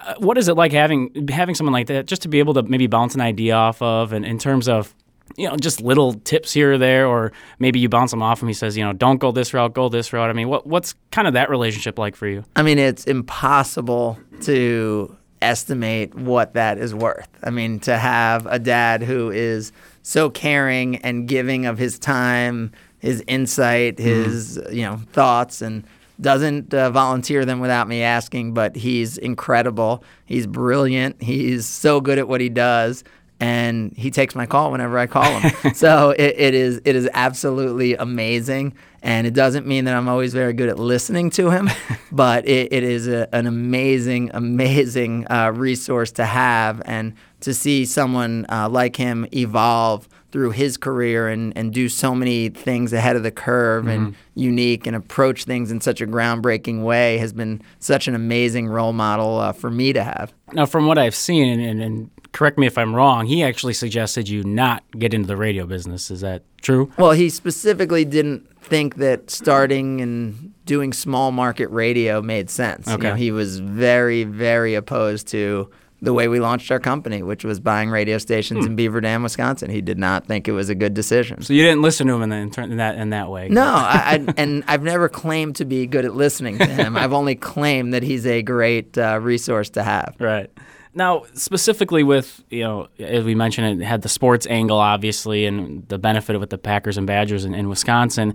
uh, 0.06 0.16
what 0.18 0.38
is 0.38 0.48
it 0.48 0.56
like 0.56 0.72
having 0.72 1.28
having 1.30 1.56
someone 1.56 1.74
like 1.74 1.88
that 1.88 2.08
just 2.08 2.22
to 2.24 2.28
be 2.28 2.40
able 2.40 2.54
to 2.56 2.64
maybe 2.64 2.88
bounce 2.88 3.16
an 3.16 3.22
idea 3.22 3.56
off 3.56 3.82
of, 3.82 4.14
and 4.14 4.26
in 4.26 4.38
terms 4.38 4.68
of 4.68 4.94
you 5.36 5.48
know, 5.48 5.56
just 5.58 5.82
little 5.82 6.14
tips 6.14 6.54
here 6.54 6.74
or 6.74 6.78
there, 6.78 7.08
or 7.08 7.32
maybe 7.60 7.80
you 7.80 7.90
bounce 7.90 8.12
them 8.12 8.24
off 8.24 8.42
him. 8.42 8.48
He 8.48 8.54
says, 8.54 8.78
you 8.78 8.84
know, 8.84 8.94
don't 8.94 9.18
go 9.18 9.32
this 9.32 9.54
route, 9.54 9.74
go 9.74 9.90
this 9.90 10.14
route. 10.14 10.30
I 10.30 10.34
mean, 10.34 10.48
what 10.48 10.66
what's 10.66 10.96
kind 11.12 11.28
of 11.28 11.34
that 11.34 11.50
relationship 11.50 12.00
like 12.00 12.16
for 12.16 12.28
you? 12.28 12.44
I 12.56 12.64
mean, 12.64 12.80
it's 12.80 13.06
impossible 13.06 14.20
to 14.42 15.16
estimate 15.42 16.16
what 16.16 16.54
that 16.54 16.78
is 16.78 16.94
worth. 16.96 17.30
I 17.44 17.50
mean, 17.50 17.80
to 17.82 17.98
have 17.98 18.46
a 18.48 18.60
dad 18.60 19.04
who 19.04 19.30
is 19.30 19.72
so 20.02 20.30
caring 20.30 20.98
and 20.98 21.28
giving 21.28 21.66
of 21.66 21.78
his 21.78 22.00
time, 22.00 22.72
his 23.00 23.24
insight, 23.28 23.98
mm-hmm. 23.98 24.08
his 24.08 24.58
mm. 24.58 24.74
you 24.74 24.84
know 24.84 24.98
thoughts, 25.12 25.62
and 25.62 25.86
doesn't 26.20 26.74
uh, 26.74 26.90
volunteer 26.90 27.46
them 27.46 27.60
without 27.60 27.88
me 27.88 28.02
asking. 28.02 28.54
But 28.54 28.76
he's 28.76 29.18
incredible. 29.18 30.04
He's 30.26 30.48
brilliant. 30.48 31.22
He's 31.22 31.66
so 31.66 32.02
good 32.02 32.18
at 32.18 32.28
what 32.28 32.42
he 32.42 32.50
does. 32.50 33.04
And 33.40 33.94
he 33.96 34.10
takes 34.12 34.36
my 34.36 34.46
call 34.46 34.72
whenever 34.72 34.98
I 34.98 35.08
call 35.08 35.40
him. 35.40 35.74
so 35.74 36.12
it, 36.12 36.36
it 36.38 36.54
is 36.54 36.82
it 36.86 36.96
is 36.96 37.10
absolutely 37.14 37.96
amazing, 37.96 38.74
and 39.08 39.26
it 39.26 39.34
doesn't 39.34 39.66
mean 39.66 39.86
that 39.86 39.96
I'm 39.96 40.10
always 40.10 40.34
very 40.34 40.52
good 40.52 40.68
at 40.68 40.78
listening 40.78 41.30
to 41.32 41.50
him, 41.50 41.70
but 42.12 42.46
it, 42.46 42.74
it 42.74 42.84
is 42.84 43.08
a, 43.08 43.34
an 43.34 43.48
amazing, 43.48 44.32
amazing 44.34 45.26
uh, 45.32 45.54
resource 45.56 46.12
to 46.14 46.26
have, 46.26 46.82
and 46.84 47.14
to 47.40 47.54
see 47.54 47.86
someone 47.86 48.46
uh, 48.50 48.68
like 48.68 48.98
him 48.98 49.26
evolve 49.34 50.10
through 50.34 50.52
his 50.52 50.76
career 50.76 51.30
and, 51.30 51.54
and 51.56 51.74
do 51.74 51.88
so 51.88 52.14
many 52.14 52.50
things 52.50 52.92
ahead 52.92 53.16
of 53.16 53.24
the 53.24 53.32
curve 53.32 53.86
mm-hmm. 53.86 54.08
and 54.08 54.16
unique 54.36 54.86
and 54.86 54.94
approach 54.94 55.46
things 55.46 55.72
in 55.72 55.80
such 55.80 56.02
a 56.02 56.06
groundbreaking 56.06 56.84
way 56.84 57.18
has 57.18 57.32
been 57.32 57.62
such 57.80 58.10
an 58.10 58.16
amazing 58.16 58.68
role 58.68 58.92
model 58.92 59.40
uh, 59.40 59.54
for 59.54 59.72
me 59.72 59.94
to 59.94 60.04
have. 60.04 60.34
Now, 60.52 60.66
from 60.66 60.86
what 60.86 60.98
I've 60.98 61.16
seen, 61.16 61.60
and, 61.60 61.82
and, 61.82 62.12
correct 62.34 62.58
me 62.58 62.68
if 62.68 62.78
I'm 62.78 62.94
wrong, 62.94 63.26
he 63.26 63.42
actually 63.42 63.74
suggested 63.74 64.28
you 64.28 64.44
not 64.44 64.84
get 65.00 65.14
into 65.14 65.28
the 65.28 65.38
radio 65.38 65.66
business. 65.66 66.12
Is 66.12 66.22
that 66.22 66.44
true? 66.62 66.92
Well, 66.98 67.12
he 67.12 67.30
specifically 67.30 68.06
didn't 68.06 68.48
think 68.62 68.96
that 68.96 69.30
starting 69.30 70.02
and 70.02 70.54
doing 70.66 70.94
small 70.94 71.32
market 71.32 71.70
radio 71.70 72.22
made 72.22 72.50
sense. 72.50 72.88
Okay. 72.88 72.98
You 72.98 73.10
know, 73.10 73.16
he 73.16 73.32
was 73.32 73.60
very, 73.60 74.24
very 74.24 74.76
opposed 74.76 75.28
to 75.30 75.70
the 76.02 76.14
way 76.14 76.28
we 76.28 76.40
launched 76.40 76.70
our 76.72 76.80
company, 76.80 77.24
which 77.24 77.44
was 77.44 77.60
buying 77.60 77.90
radio 77.90 78.20
stations 78.20 78.66
hmm. 78.66 78.72
in 78.72 78.76
Beaver 78.76 79.02
Dam, 79.02 79.24
Wisconsin. 79.24 79.72
He 79.72 79.82
did 79.82 79.98
not 79.98 80.28
think 80.28 80.48
it 80.48 80.52
was 80.52 80.70
a 80.70 80.76
good 80.76 80.94
decision. 80.94 81.42
So 81.42 81.54
you 81.54 81.64
didn't 81.64 81.82
listen 81.82 82.06
to 82.08 82.14
him 82.14 82.22
in, 82.22 82.30
the, 82.30 82.62
in 82.62 82.78
that 82.78 82.98
in 82.98 83.10
that 83.10 83.32
way. 83.32 83.50
No, 83.50 83.64
I, 83.66 84.24
I, 84.28 84.34
and 84.38 84.64
I've 84.68 84.84
never 84.84 85.10
claimed 85.10 85.56
to 85.56 85.66
be 85.66 85.88
good 85.88 86.06
at 86.06 86.14
listening 86.14 86.60
to 86.60 86.66
him. 86.66 86.96
I've 86.98 87.14
only 87.14 87.36
claimed 87.36 87.94
that 87.94 88.04
he's 88.04 88.28
a 88.28 88.44
great 88.44 88.98
uh, 88.98 89.20
resource 89.20 89.72
to 89.72 89.84
have. 89.84 90.16
Right. 90.20 90.52
Now, 90.98 91.26
specifically 91.34 92.02
with, 92.02 92.44
you 92.50 92.64
know, 92.64 92.88
as 92.98 93.24
we 93.24 93.36
mentioned, 93.36 93.80
it 93.80 93.86
had 93.86 94.02
the 94.02 94.10
sports 94.10 94.48
angle, 94.48 94.80
obviously, 94.80 95.46
and 95.46 95.88
the 95.90 96.00
benefit 96.00 96.40
with 96.40 96.50
the 96.50 96.58
Packers 96.58 96.98
and 96.98 97.06
Badgers 97.06 97.46
in, 97.46 97.54
in 97.54 97.70
Wisconsin. 97.70 98.34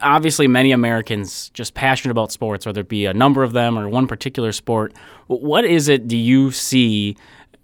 Obviously, 0.00 0.46
many 0.46 0.70
Americans 0.70 1.50
just 1.50 1.74
passionate 1.74 2.12
about 2.12 2.30
sports, 2.30 2.64
whether 2.64 2.82
it 2.82 2.88
be 2.88 3.06
a 3.06 3.12
number 3.12 3.42
of 3.42 3.54
them 3.54 3.76
or 3.76 3.88
one 3.88 4.06
particular 4.06 4.52
sport. 4.52 4.92
What 5.26 5.64
is 5.64 5.88
it 5.88 6.06
do 6.06 6.16
you 6.16 6.52
see 6.52 7.16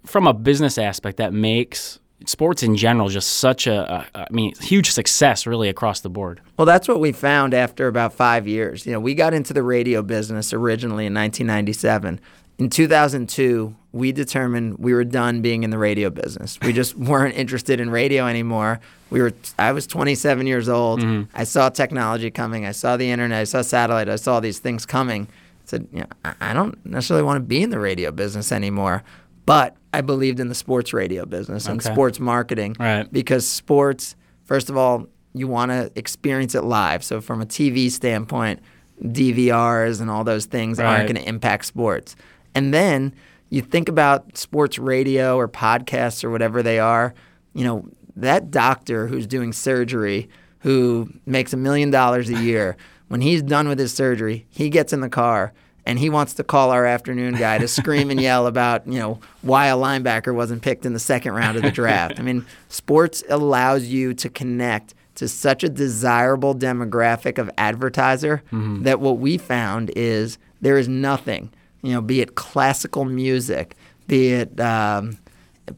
from 0.05 0.27
a 0.27 0.33
business 0.33 0.77
aspect 0.77 1.15
that 1.19 1.31
makes 1.31 1.99
sports 2.25 2.63
in 2.63 2.75
general 2.75 3.07
just 3.07 3.35
such 3.37 3.65
a, 3.65 4.05
a 4.13 4.23
I 4.23 4.27
mean, 4.29 4.53
huge 4.59 4.91
success 4.91 5.47
really 5.47 5.69
across 5.69 6.01
the 6.01 6.09
board? 6.09 6.41
Well, 6.57 6.65
that's 6.65 6.89
what 6.89 6.99
we 6.99 7.13
found 7.13 7.53
after 7.53 7.87
about 7.87 8.11
five 8.11 8.45
years. 8.45 8.85
You 8.85 8.91
know, 8.91 8.99
we 8.99 9.15
got 9.15 9.33
into 9.33 9.53
the 9.53 9.63
radio 9.63 10.01
business 10.01 10.51
originally 10.51 11.05
in 11.05 11.13
1997. 11.13 12.19
In 12.59 12.69
2002, 12.69 13.75
we 13.93 14.11
determined 14.11 14.79
we 14.79 14.93
were 14.93 15.03
done 15.03 15.41
being 15.41 15.63
in 15.63 15.69
the 15.69 15.77
radio 15.77 16.09
business. 16.09 16.59
We 16.61 16.73
just 16.73 16.95
weren't 16.97 17.35
interested 17.35 17.79
in 17.79 17.89
radio 17.89 18.25
anymore. 18.25 18.81
We 19.09 19.21
were 19.21 19.31
I 19.57 19.71
was 19.71 19.87
27 19.87 20.47
years 20.47 20.67
old. 20.67 20.99
Mm-hmm. 20.99 21.35
I 21.37 21.45
saw 21.45 21.69
technology 21.69 22.31
coming. 22.31 22.65
I 22.65 22.71
saw 22.71 22.97
the 22.97 23.09
internet. 23.09 23.39
I 23.39 23.43
saw 23.45 23.61
satellite. 23.61 24.09
I 24.09 24.17
saw 24.17 24.39
these 24.39 24.59
things 24.59 24.85
coming. 24.85 25.27
I 25.29 25.65
said, 25.65 25.87
you 25.93 25.99
know, 25.99 26.33
I 26.41 26.53
don't 26.53 26.83
necessarily 26.85 27.23
want 27.23 27.37
to 27.37 27.47
be 27.47 27.61
in 27.61 27.69
the 27.69 27.79
radio 27.79 28.11
business 28.11 28.51
anymore, 28.51 29.03
but 29.45 29.77
I 29.93 30.01
believed 30.01 30.39
in 30.39 30.49
the 30.49 30.55
sports 30.55 30.91
radio 30.91 31.25
business 31.25 31.67
and 31.67 31.79
okay. 31.79 31.93
sports 31.93 32.19
marketing 32.19 32.75
right. 32.79 33.09
because 33.13 33.47
sports, 33.47 34.15
first 34.43 34.69
of 34.69 34.75
all, 34.75 35.07
you 35.33 35.47
want 35.47 35.71
to 35.71 35.91
experience 35.95 36.55
it 36.55 36.63
live. 36.63 37.03
So 37.03 37.21
from 37.21 37.41
a 37.41 37.45
TV 37.45 37.89
standpoint, 37.91 38.59
DVRs 39.01 40.01
and 40.01 40.09
all 40.09 40.23
those 40.23 40.45
things 40.45 40.79
right. 40.79 40.87
aren't 40.87 41.13
going 41.13 41.23
to 41.23 41.29
impact 41.29 41.65
sports. 41.65 42.15
And 42.55 42.73
then 42.73 43.13
you 43.53 43.61
think 43.61 43.87
about 43.87 44.35
sports 44.35 44.79
radio 44.79 45.37
or 45.37 45.47
podcasts 45.47 46.23
or 46.23 46.31
whatever 46.31 46.63
they 46.63 46.79
are, 46.79 47.13
you 47.53 47.63
know, 47.63 47.87
that 48.15 48.49
doctor 48.49 49.05
who's 49.05 49.27
doing 49.27 49.53
surgery 49.53 50.27
who 50.61 51.07
makes 51.27 51.53
a 51.53 51.57
million 51.57 51.91
dollars 51.91 52.29
a 52.29 52.41
year, 52.41 52.75
when 53.09 53.21
he's 53.21 53.43
done 53.43 53.67
with 53.67 53.77
his 53.77 53.93
surgery, 53.93 54.47
he 54.49 54.69
gets 54.69 54.91
in 54.91 55.01
the 55.01 55.09
car 55.09 55.53
and 55.85 55.99
he 55.99 56.09
wants 56.09 56.33
to 56.33 56.43
call 56.43 56.71
our 56.71 56.85
afternoon 56.87 57.35
guy 57.35 57.59
to 57.59 57.67
scream 57.67 58.09
and 58.09 58.19
yell 58.19 58.47
about, 58.47 58.87
you 58.87 58.97
know, 58.97 59.19
why 59.43 59.67
a 59.67 59.75
linebacker 59.75 60.33
wasn't 60.33 60.63
picked 60.63 60.83
in 60.83 60.93
the 60.93 60.99
second 60.99 61.33
round 61.33 61.55
of 61.55 61.61
the 61.61 61.69
draft. 61.71 62.19
I 62.19 62.23
mean, 62.23 62.47
sports 62.69 63.23
allows 63.29 63.85
you 63.85 64.15
to 64.15 64.29
connect 64.29 64.95
to 65.15 65.27
such 65.27 65.63
a 65.63 65.69
desirable 65.69 66.55
demographic 66.55 67.37
of 67.37 67.51
advertiser 67.59 68.41
mm-hmm. 68.47 68.81
that 68.81 68.99
what 68.99 69.19
we 69.19 69.37
found 69.37 69.91
is 69.95 70.39
there 70.59 70.79
is 70.79 70.87
nothing– 70.87 71.51
you 71.83 71.91
know, 71.91 72.01
be 72.01 72.21
it 72.21 72.35
classical 72.35 73.05
music, 73.05 73.75
be 74.07 74.29
it 74.29 74.59
um, 74.59 75.17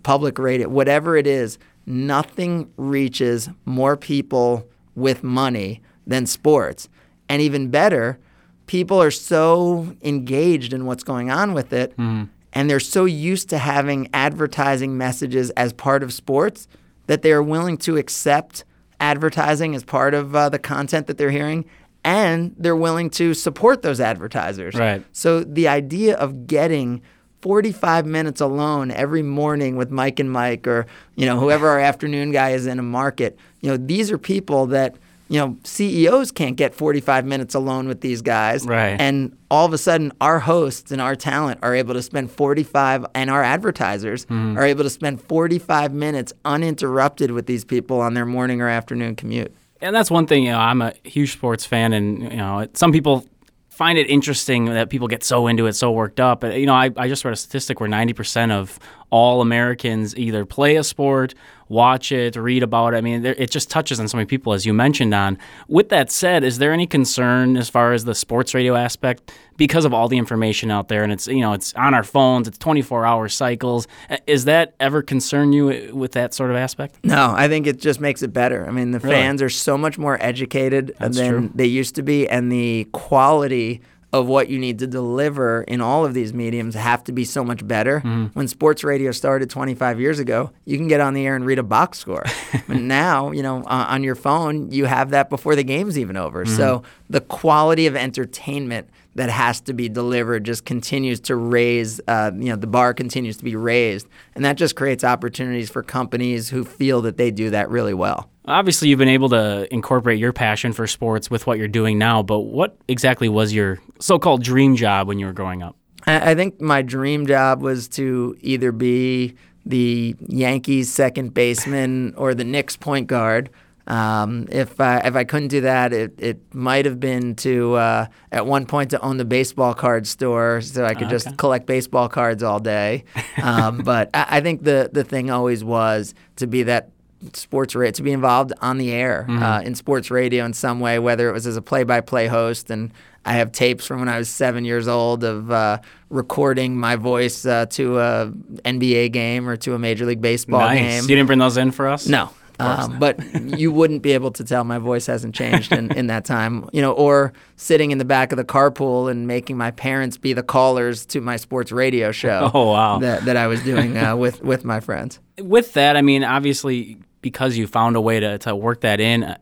public 0.04 0.40
radio, 0.40 0.70
whatever 0.70 1.18
it 1.18 1.28
is, 1.28 1.58
nothing 1.86 2.72
reaches 2.78 3.50
more 3.66 3.98
people 3.98 4.68
with 4.96 5.24
money 5.24 5.82
than 6.08 6.26
sports. 6.26 6.88
And 7.28 7.42
even 7.42 7.70
better, 7.70 8.20
people 8.68 9.02
are 9.02 9.12
so 9.12 9.96
engaged 10.02 10.74
in 10.74 10.86
what's 10.86 11.04
going 11.04 11.30
on 11.30 11.54
with 11.54 11.74
it, 11.74 11.96
mm. 11.98 12.30
and 12.54 12.70
they're 12.70 12.80
so 12.80 13.06
used 13.06 13.50
to 13.50 13.58
having 13.58 14.08
advertising 14.14 14.98
messages 14.98 15.50
as 15.52 15.74
part 15.74 16.04
of 16.04 16.14
sports 16.14 16.68
that 17.08 17.22
they 17.22 17.32
are 17.32 17.44
willing 17.44 17.78
to 17.78 17.98
accept 17.98 18.64
advertising 19.00 19.76
as 19.76 19.84
part 19.84 20.14
of 20.14 20.36
uh, 20.36 20.50
the 20.50 20.60
content 20.60 21.08
that 21.08 21.18
they're 21.18 21.32
hearing 21.32 21.66
and 22.06 22.56
they're 22.58 22.76
willing 22.76 23.10
to 23.10 23.34
support 23.34 23.82
those 23.82 24.00
advertisers. 24.00 24.76
Right. 24.76 25.04
So 25.12 25.44
the 25.44 25.68
idea 25.68 26.16
of 26.16 26.46
getting 26.46 27.02
45 27.42 28.06
minutes 28.06 28.40
alone 28.40 28.92
every 28.92 29.24
morning 29.24 29.76
with 29.76 29.90
Mike 29.92 30.20
and 30.20 30.32
Mike 30.32 30.68
or 30.68 30.86
you 31.16 31.26
know 31.26 31.40
whoever 31.40 31.68
our 31.68 31.80
afternoon 31.80 32.32
guy 32.32 32.52
is 32.52 32.68
in 32.68 32.80
a 32.80 32.84
market, 32.84 33.38
you 33.60 33.70
know, 33.70 33.78
these 33.78 34.12
are 34.12 34.18
people 34.18 34.68
that 34.68 34.96
you 35.28 35.40
know, 35.40 35.58
CEOs 35.64 36.32
can't 36.32 36.56
get 36.56 36.76
45 36.76 37.26
minutes 37.26 37.56
alone 37.56 37.88
with 37.88 38.02
these 38.02 38.22
guys. 38.22 38.64
Right. 38.64 38.96
And 39.02 39.36
all 39.50 39.66
of 39.66 39.74
a 39.74 39.78
sudden, 39.80 40.12
our 40.22 40.38
hosts 40.38 40.92
and 40.92 41.02
our 41.02 41.16
talent 41.16 41.62
are 41.64 41.74
able 41.74 41.96
to 41.96 42.04
spend 42.04 42.30
45, 42.30 43.08
and 43.16 43.32
our 43.32 43.42
advertisers 43.42 44.28
mm-hmm. 44.28 44.56
are 44.56 44.64
able 44.64 44.84
to 44.84 44.90
spend 44.92 45.20
45 45.20 45.94
minutes 45.94 46.32
uninterrupted 46.46 47.32
with 47.32 47.48
these 47.48 47.66
people 47.66 48.02
on 48.02 48.14
their 48.14 48.28
morning 48.28 48.62
or 48.62 48.70
afternoon 48.70 49.16
commute 49.16 49.52
and 49.82 49.96
that's 49.96 50.12
one 50.12 50.28
thing. 50.28 50.44
You 50.44 50.52
know, 50.52 50.60
I'm 50.60 50.82
a 50.82 50.94
huge 51.04 51.34
sports 51.34 51.66
fan, 51.66 51.94
and 51.94 52.24
you 52.24 52.38
know, 52.38 52.68
some 52.74 52.92
people 52.92 53.26
find 53.70 53.98
it 53.98 54.10
interesting 54.10 54.66
that 54.66 54.90
people 54.90 55.08
get 55.08 55.24
so 55.24 55.48
into 55.48 55.66
it, 55.66 55.74
so 55.74 55.92
worked 55.92 56.20
up. 56.20 56.42
But 56.42 56.58
You 56.58 56.66
know, 56.66 56.74
I, 56.74 56.92
I 56.96 57.10
just 57.10 57.26
read 57.26 57.34
a 57.34 57.38
statistic 57.38 57.82
where 57.82 57.90
90% 57.90 58.52
of 58.52 58.80
all 59.16 59.40
Americans 59.40 60.14
either 60.18 60.44
play 60.46 60.76
a 60.76 60.84
sport 60.84 61.34
watch 61.70 62.12
it, 62.12 62.36
read 62.36 62.64
about 62.64 62.94
it. 62.94 62.98
I 62.98 63.02
mean, 63.02 63.26
it 63.26 63.50
just 63.50 63.70
touches 63.70 64.00
on 64.00 64.08
so 64.08 64.18
many 64.18 64.26
people, 64.26 64.54
as 64.54 64.66
you 64.66 64.74
mentioned. 64.74 65.14
On 65.14 65.38
with 65.68 65.90
that 65.90 66.12
said, 66.12 66.44
is 66.44 66.58
there 66.58 66.72
any 66.72 66.88
concern 66.88 67.58
as 67.58 67.70
far 67.70 67.94
as 67.94 68.06
the 68.06 68.16
sports 68.16 68.54
radio 68.54 68.76
aspect 68.76 69.32
because 69.58 69.86
of 69.86 69.94
all 69.94 70.08
the 70.08 70.18
information 70.18 70.70
out 70.70 70.90
there, 70.90 71.04
and 71.04 71.12
it's 71.12 71.28
you 71.28 71.42
know 71.42 71.54
it's 71.54 71.74
on 71.76 71.94
our 71.94 72.04
phones, 72.04 72.48
it's 72.48 72.58
24 72.58 73.06
hour 73.06 73.30
cycles. 73.30 73.88
Uh, 74.10 74.18
is 74.28 74.46
that 74.46 74.76
ever 74.80 75.02
concern 75.02 75.54
you 75.54 75.92
with 75.94 76.14
that 76.14 76.34
sort 76.34 76.52
of 76.52 76.58
aspect? 76.58 76.98
No, 77.04 77.34
I 77.36 77.48
think 77.48 77.68
it 77.68 77.80
just 77.80 78.00
makes 78.00 78.22
it 78.22 78.34
better. 78.34 78.68
I 78.68 78.72
mean, 78.72 78.92
the 78.92 79.00
really? 79.00 79.16
fans 79.16 79.42
are 79.42 79.50
so 79.50 79.78
much 79.78 79.98
more 79.98 80.18
educated 80.22 80.96
That's 81.00 81.18
than 81.18 81.30
true. 81.30 81.52
they 81.56 81.66
used 81.66 81.96
to 81.96 82.04
be, 82.04 82.28
and 82.28 82.52
the 82.52 82.88
quality 82.92 83.82
of 84.14 84.28
what 84.28 84.50
you 84.50 84.58
need 84.58 84.80
to 84.80 84.88
deliver 84.88 85.64
in 85.64 85.82
all 85.82 86.06
of 86.06 86.14
these 86.14 86.34
mediums 86.34 86.76
have 86.76 87.04
to 87.04 87.12
be 87.12 87.26
so 87.26 87.44
much 87.44 87.68
better. 87.68 88.00
Mm-hmm. 88.00 88.26
When 88.28 88.48
sports 88.48 88.84
radio 88.84 89.12
started 89.12 89.50
25 89.50 90.00
years 90.00 90.20
ago, 90.20 90.52
you 90.64 90.78
can 90.78 90.88
get 90.88 91.02
on 91.02 91.14
the 91.14 91.26
air 91.26 91.36
and 91.36 91.46
read 91.46 91.60
a 91.60 91.64
box 91.64 92.00
score. 92.00 92.24
but 92.68 92.78
now, 92.78 93.32
you 93.32 93.44
know, 93.44 93.64
uh, 93.64 93.86
on 93.90 94.04
your 94.04 94.16
phone, 94.16 94.72
you 94.72 94.86
have 94.86 95.10
that 95.10 95.30
before 95.30 95.56
the 95.56 95.64
game's 95.64 95.98
even 95.98 96.16
over. 96.16 96.46
Mm-hmm. 96.46 96.56
So 96.56 96.84
the 97.10 97.22
quality 97.22 97.88
of 97.88 97.96
entertainment 97.96 98.90
that 99.16 99.30
has 99.30 99.62
to 99.62 99.74
be 99.74 99.90
delivered 99.90 100.44
just 100.44 100.66
continues 100.66 101.20
to 101.22 101.36
raise, 101.36 102.02
uh, 102.08 102.32
you 102.36 102.50
know, 102.50 102.58
the 102.58 102.68
bar 102.68 102.94
continues 102.94 103.38
to 103.38 103.44
be 103.44 103.56
raised. 103.56 104.08
And 104.36 104.44
that 104.46 104.58
just 104.58 104.76
creates 104.76 105.04
opportunities 105.04 105.70
for 105.70 105.82
companies 105.82 106.50
who 106.50 106.64
feel 106.64 107.02
that 107.02 107.18
they 107.18 107.32
do 107.32 107.50
that 107.50 107.70
really 107.70 107.94
well. 107.94 108.30
Obviously, 108.48 108.90
you've 108.90 109.00
been 109.00 109.08
able 109.08 109.30
to 109.30 109.68
incorporate 109.74 110.20
your 110.20 110.34
passion 110.34 110.72
for 110.72 110.86
sports 110.86 111.32
with 111.32 111.48
what 111.48 111.58
you're 111.58 111.68
doing 111.68 111.98
now, 111.98 112.22
but 112.22 112.42
what 112.42 112.78
exactly 112.88 113.28
was 113.28 113.54
your 113.54 113.80
so 114.00 114.20
called 114.20 114.44
dream 114.44 114.76
job 114.76 115.08
when 115.08 115.18
you 115.18 115.26
were 115.26 115.34
growing 115.34 115.64
up? 115.64 115.76
I 116.08 116.36
think 116.36 116.62
my 116.62 116.84
dream 116.84 117.26
job 117.26 117.64
was 117.64 117.88
to 117.90 118.38
either 118.42 118.72
be 118.72 119.34
the 119.66 120.16
Yankees 120.28 120.92
second 120.92 121.34
baseman 121.34 122.14
or 122.16 122.36
the 122.36 122.44
Knicks 122.44 122.78
point 122.78 123.08
guard. 123.08 123.50
Um, 123.88 124.48
if 124.52 124.80
I, 124.80 125.00
if 125.00 125.16
I 125.16 125.24
couldn't 125.24 125.50
do 125.50 125.62
that, 125.62 125.94
it, 125.94 126.14
it 126.20 126.54
might 126.54 126.86
have 126.86 127.00
been 127.00 127.36
to 127.38 127.76
uh, 127.76 128.08
at 128.32 128.46
one 128.46 128.66
point 128.66 128.92
to 128.92 129.02
own 129.02 129.18
the 129.18 129.26
baseball 129.26 129.74
card 129.74 130.08
store, 130.08 130.62
so 130.62 130.86
I 130.86 130.94
could 130.94 131.04
okay. 131.04 131.12
just 131.12 131.38
collect 131.38 131.68
baseball 131.68 132.10
cards 132.10 132.42
all 132.42 132.60
day. 132.60 133.04
Um, 133.42 133.78
but 133.84 134.10
I, 134.14 134.26
I, 134.38 134.42
think 134.42 134.64
the 134.64 134.90
the 134.92 135.04
thing 135.04 135.30
always 135.30 135.64
was 135.64 136.16
to 136.38 136.48
be 136.48 136.64
that 136.64 136.90
sports 137.34 137.76
radio, 137.76 137.92
to 137.92 138.04
be 138.04 138.12
involved 138.12 138.54
on 138.62 138.78
the 138.78 138.92
air 138.92 139.26
Mm-hmm. 139.28 139.44
uh, 139.44 139.62
in 139.62 139.76
sports 139.76 140.12
radio 140.12 140.46
in 140.46 140.54
some 140.54 140.80
way, 140.80 141.00
whether 141.00 141.30
it 141.30 141.34
was 141.34 141.48
as 141.48 141.58
a 141.58 141.62
play-by-play 141.62 142.28
host, 142.28 142.70
and 142.70 142.92
I 143.26 143.34
have 143.34 143.52
tapes 143.52 143.86
from 143.88 144.00
when 144.00 144.10
I 144.10 144.18
was 144.18 144.30
seven 144.30 144.66
years 144.66 144.88
old 144.88 145.24
of 145.24 145.50
uh, 145.50 145.80
recording 146.10 146.78
my 146.78 146.96
voice 146.96 147.46
uh, 147.46 147.66
to 147.72 148.00
a 148.00 148.32
NBA 148.64 149.12
game 149.12 149.50
or 149.50 149.58
to 149.58 149.74
a 149.74 149.80
Major 149.80 150.06
League 150.06 150.22
Baseball 150.22 150.60
nice. 150.60 150.80
game. 150.80 151.02
You 151.04 151.16
didn't 151.16 151.28
bring 151.28 151.40
those 151.40 151.58
in 151.58 151.72
for 151.72 151.88
us? 151.88 152.08
No. 152.08 152.30
Um, 152.58 153.00
but 153.00 153.20
you 153.60 153.70
wouldn't 153.72 154.02
be 154.02 154.14
able 154.14 154.32
to 154.32 154.44
tell 154.46 154.64
my 154.64 154.78
voice 154.78 155.08
hasn't 155.08 155.36
changed 155.36 155.74
in, 155.74 155.92
in 155.92 156.08
that 156.08 156.24
time, 156.24 156.70
you 156.72 156.82
know, 156.82 156.94
or 156.94 157.34
sitting 157.58 157.92
in 157.92 157.98
the 157.98 158.06
back 158.06 158.32
of 158.32 158.38
the 158.38 158.46
carpool 158.46 159.12
and 159.12 159.28
making 159.28 159.58
my 159.58 159.72
parents 159.72 160.18
be 160.18 160.32
the 160.32 160.44
callers 160.44 161.06
to 161.08 161.20
my 161.20 161.36
sports 161.36 161.72
radio 161.74 162.12
show. 162.14 162.50
Oh, 162.56 162.72
wow. 162.72 163.00
That, 163.00 163.26
that 163.26 163.36
I 163.36 163.48
was 163.48 163.62
doing 163.64 163.98
uh, 163.98 164.16
with 164.16 164.42
with 164.42 164.64
my 164.64 164.80
friends. 164.80 165.20
With 165.38 165.74
that, 165.74 165.98
I 165.98 166.02
mean, 166.02 166.24
obviously, 166.24 166.98
because 167.26 167.58
you 167.58 167.66
found 167.66 167.96
a 167.96 168.02
way 168.02 168.20
to, 168.20 168.38
to 168.38 168.56
work 168.56 168.82
that 168.82 169.00
in, 169.00 169.24
uh, 169.24 169.36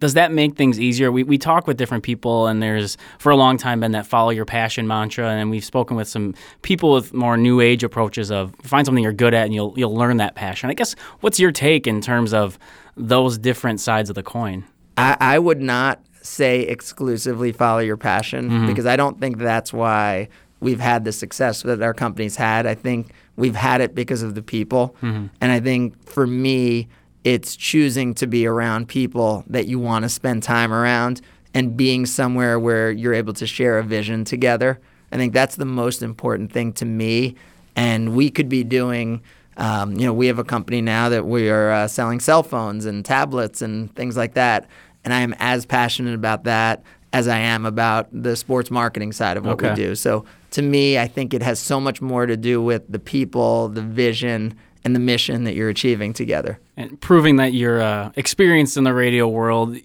does 0.00 0.14
that 0.14 0.32
make 0.32 0.56
things 0.56 0.80
easier? 0.80 1.12
We, 1.12 1.22
we 1.22 1.38
talk 1.38 1.68
with 1.68 1.76
different 1.76 2.02
people, 2.02 2.48
and 2.48 2.60
there's 2.60 2.98
for 3.20 3.30
a 3.30 3.36
long 3.36 3.56
time 3.56 3.78
been 3.78 3.92
that 3.92 4.04
follow 4.04 4.30
your 4.30 4.44
passion 4.44 4.88
mantra, 4.88 5.28
and 5.28 5.48
we've 5.48 5.64
spoken 5.64 5.96
with 5.96 6.08
some 6.08 6.34
people 6.62 6.92
with 6.92 7.14
more 7.14 7.36
new 7.36 7.60
age 7.60 7.84
approaches 7.84 8.32
of 8.32 8.52
find 8.64 8.84
something 8.84 9.04
you're 9.04 9.12
good 9.12 9.32
at, 9.32 9.44
and 9.44 9.54
you'll 9.54 9.74
you'll 9.76 9.94
learn 9.94 10.16
that 10.16 10.34
passion. 10.34 10.70
I 10.70 10.74
guess 10.74 10.96
what's 11.20 11.38
your 11.38 11.52
take 11.52 11.86
in 11.86 12.00
terms 12.00 12.34
of 12.34 12.58
those 12.96 13.38
different 13.38 13.78
sides 13.78 14.08
of 14.08 14.16
the 14.16 14.24
coin? 14.24 14.64
I, 14.98 15.16
I 15.20 15.38
would 15.38 15.60
not 15.60 16.00
say 16.22 16.62
exclusively 16.62 17.52
follow 17.52 17.78
your 17.78 17.96
passion 17.96 18.66
because 18.66 18.86
I 18.86 18.96
don't 18.96 19.20
think 19.20 19.38
that's 19.38 19.72
why 19.72 20.28
we've 20.58 20.80
had 20.80 21.04
the 21.04 21.12
success 21.12 21.62
that 21.62 21.80
our 21.80 21.94
company's 21.94 22.34
had. 22.36 22.66
I 22.66 22.74
think 22.74 23.12
we've 23.36 23.54
had 23.54 23.80
it 23.80 23.94
because 23.94 24.22
of 24.22 24.34
the 24.34 24.42
people. 24.42 24.96
And 25.02 25.30
I 25.40 25.60
think 25.60 26.08
for 26.08 26.26
me, 26.26 26.88
it's 27.24 27.56
choosing 27.56 28.14
to 28.14 28.26
be 28.26 28.46
around 28.46 28.88
people 28.88 29.44
that 29.48 29.66
you 29.66 29.78
want 29.78 30.04
to 30.04 30.08
spend 30.08 30.42
time 30.42 30.72
around 30.72 31.20
and 31.52 31.76
being 31.76 32.06
somewhere 32.06 32.58
where 32.58 32.90
you're 32.90 33.14
able 33.14 33.32
to 33.34 33.46
share 33.46 33.78
a 33.78 33.82
vision 33.84 34.24
together. 34.24 34.80
I 35.12 35.16
think 35.16 35.32
that's 35.32 35.56
the 35.56 35.64
most 35.64 36.02
important 36.02 36.52
thing 36.52 36.72
to 36.74 36.84
me. 36.84 37.34
And 37.76 38.14
we 38.14 38.30
could 38.30 38.48
be 38.48 38.64
doing 38.64 39.22
um, 39.56 39.92
you 39.98 40.06
know, 40.06 40.14
we 40.14 40.28
have 40.28 40.38
a 40.38 40.44
company 40.44 40.80
now 40.80 41.10
that 41.10 41.26
we 41.26 41.50
are 41.50 41.70
uh, 41.70 41.88
selling 41.88 42.18
cell 42.18 42.42
phones 42.42 42.86
and 42.86 43.04
tablets 43.04 43.60
and 43.60 43.94
things 43.94 44.16
like 44.16 44.32
that. 44.34 44.66
And 45.04 45.12
I 45.12 45.20
am 45.20 45.34
as 45.38 45.66
passionate 45.66 46.14
about 46.14 46.44
that 46.44 46.82
as 47.12 47.28
I 47.28 47.38
am 47.38 47.66
about 47.66 48.08
the 48.10 48.36
sports 48.36 48.70
marketing 48.70 49.12
side 49.12 49.36
of 49.36 49.44
what 49.44 49.54
Okay. 49.54 49.70
we 49.70 49.74
do. 49.76 49.94
So 49.96 50.24
to 50.52 50.62
me, 50.62 50.98
I 50.98 51.06
think 51.08 51.34
it 51.34 51.42
has 51.42 51.58
so 51.58 51.78
much 51.78 52.00
more 52.00 52.24
to 52.24 52.38
do 52.38 52.62
with 52.62 52.84
the 52.88 52.98
people, 52.98 53.68
the 53.68 53.82
vision, 53.82 54.56
and 54.84 54.94
the 54.94 55.00
mission 55.00 55.44
that 55.44 55.54
you're 55.54 55.68
achieving 55.68 56.12
together. 56.12 56.58
and 56.76 57.00
proving 57.00 57.36
that 57.36 57.52
you're 57.52 57.82
uh, 57.82 58.12
experienced 58.16 58.76
in 58.76 58.84
the 58.84 58.94
radio 58.94 59.28
world 59.28 59.76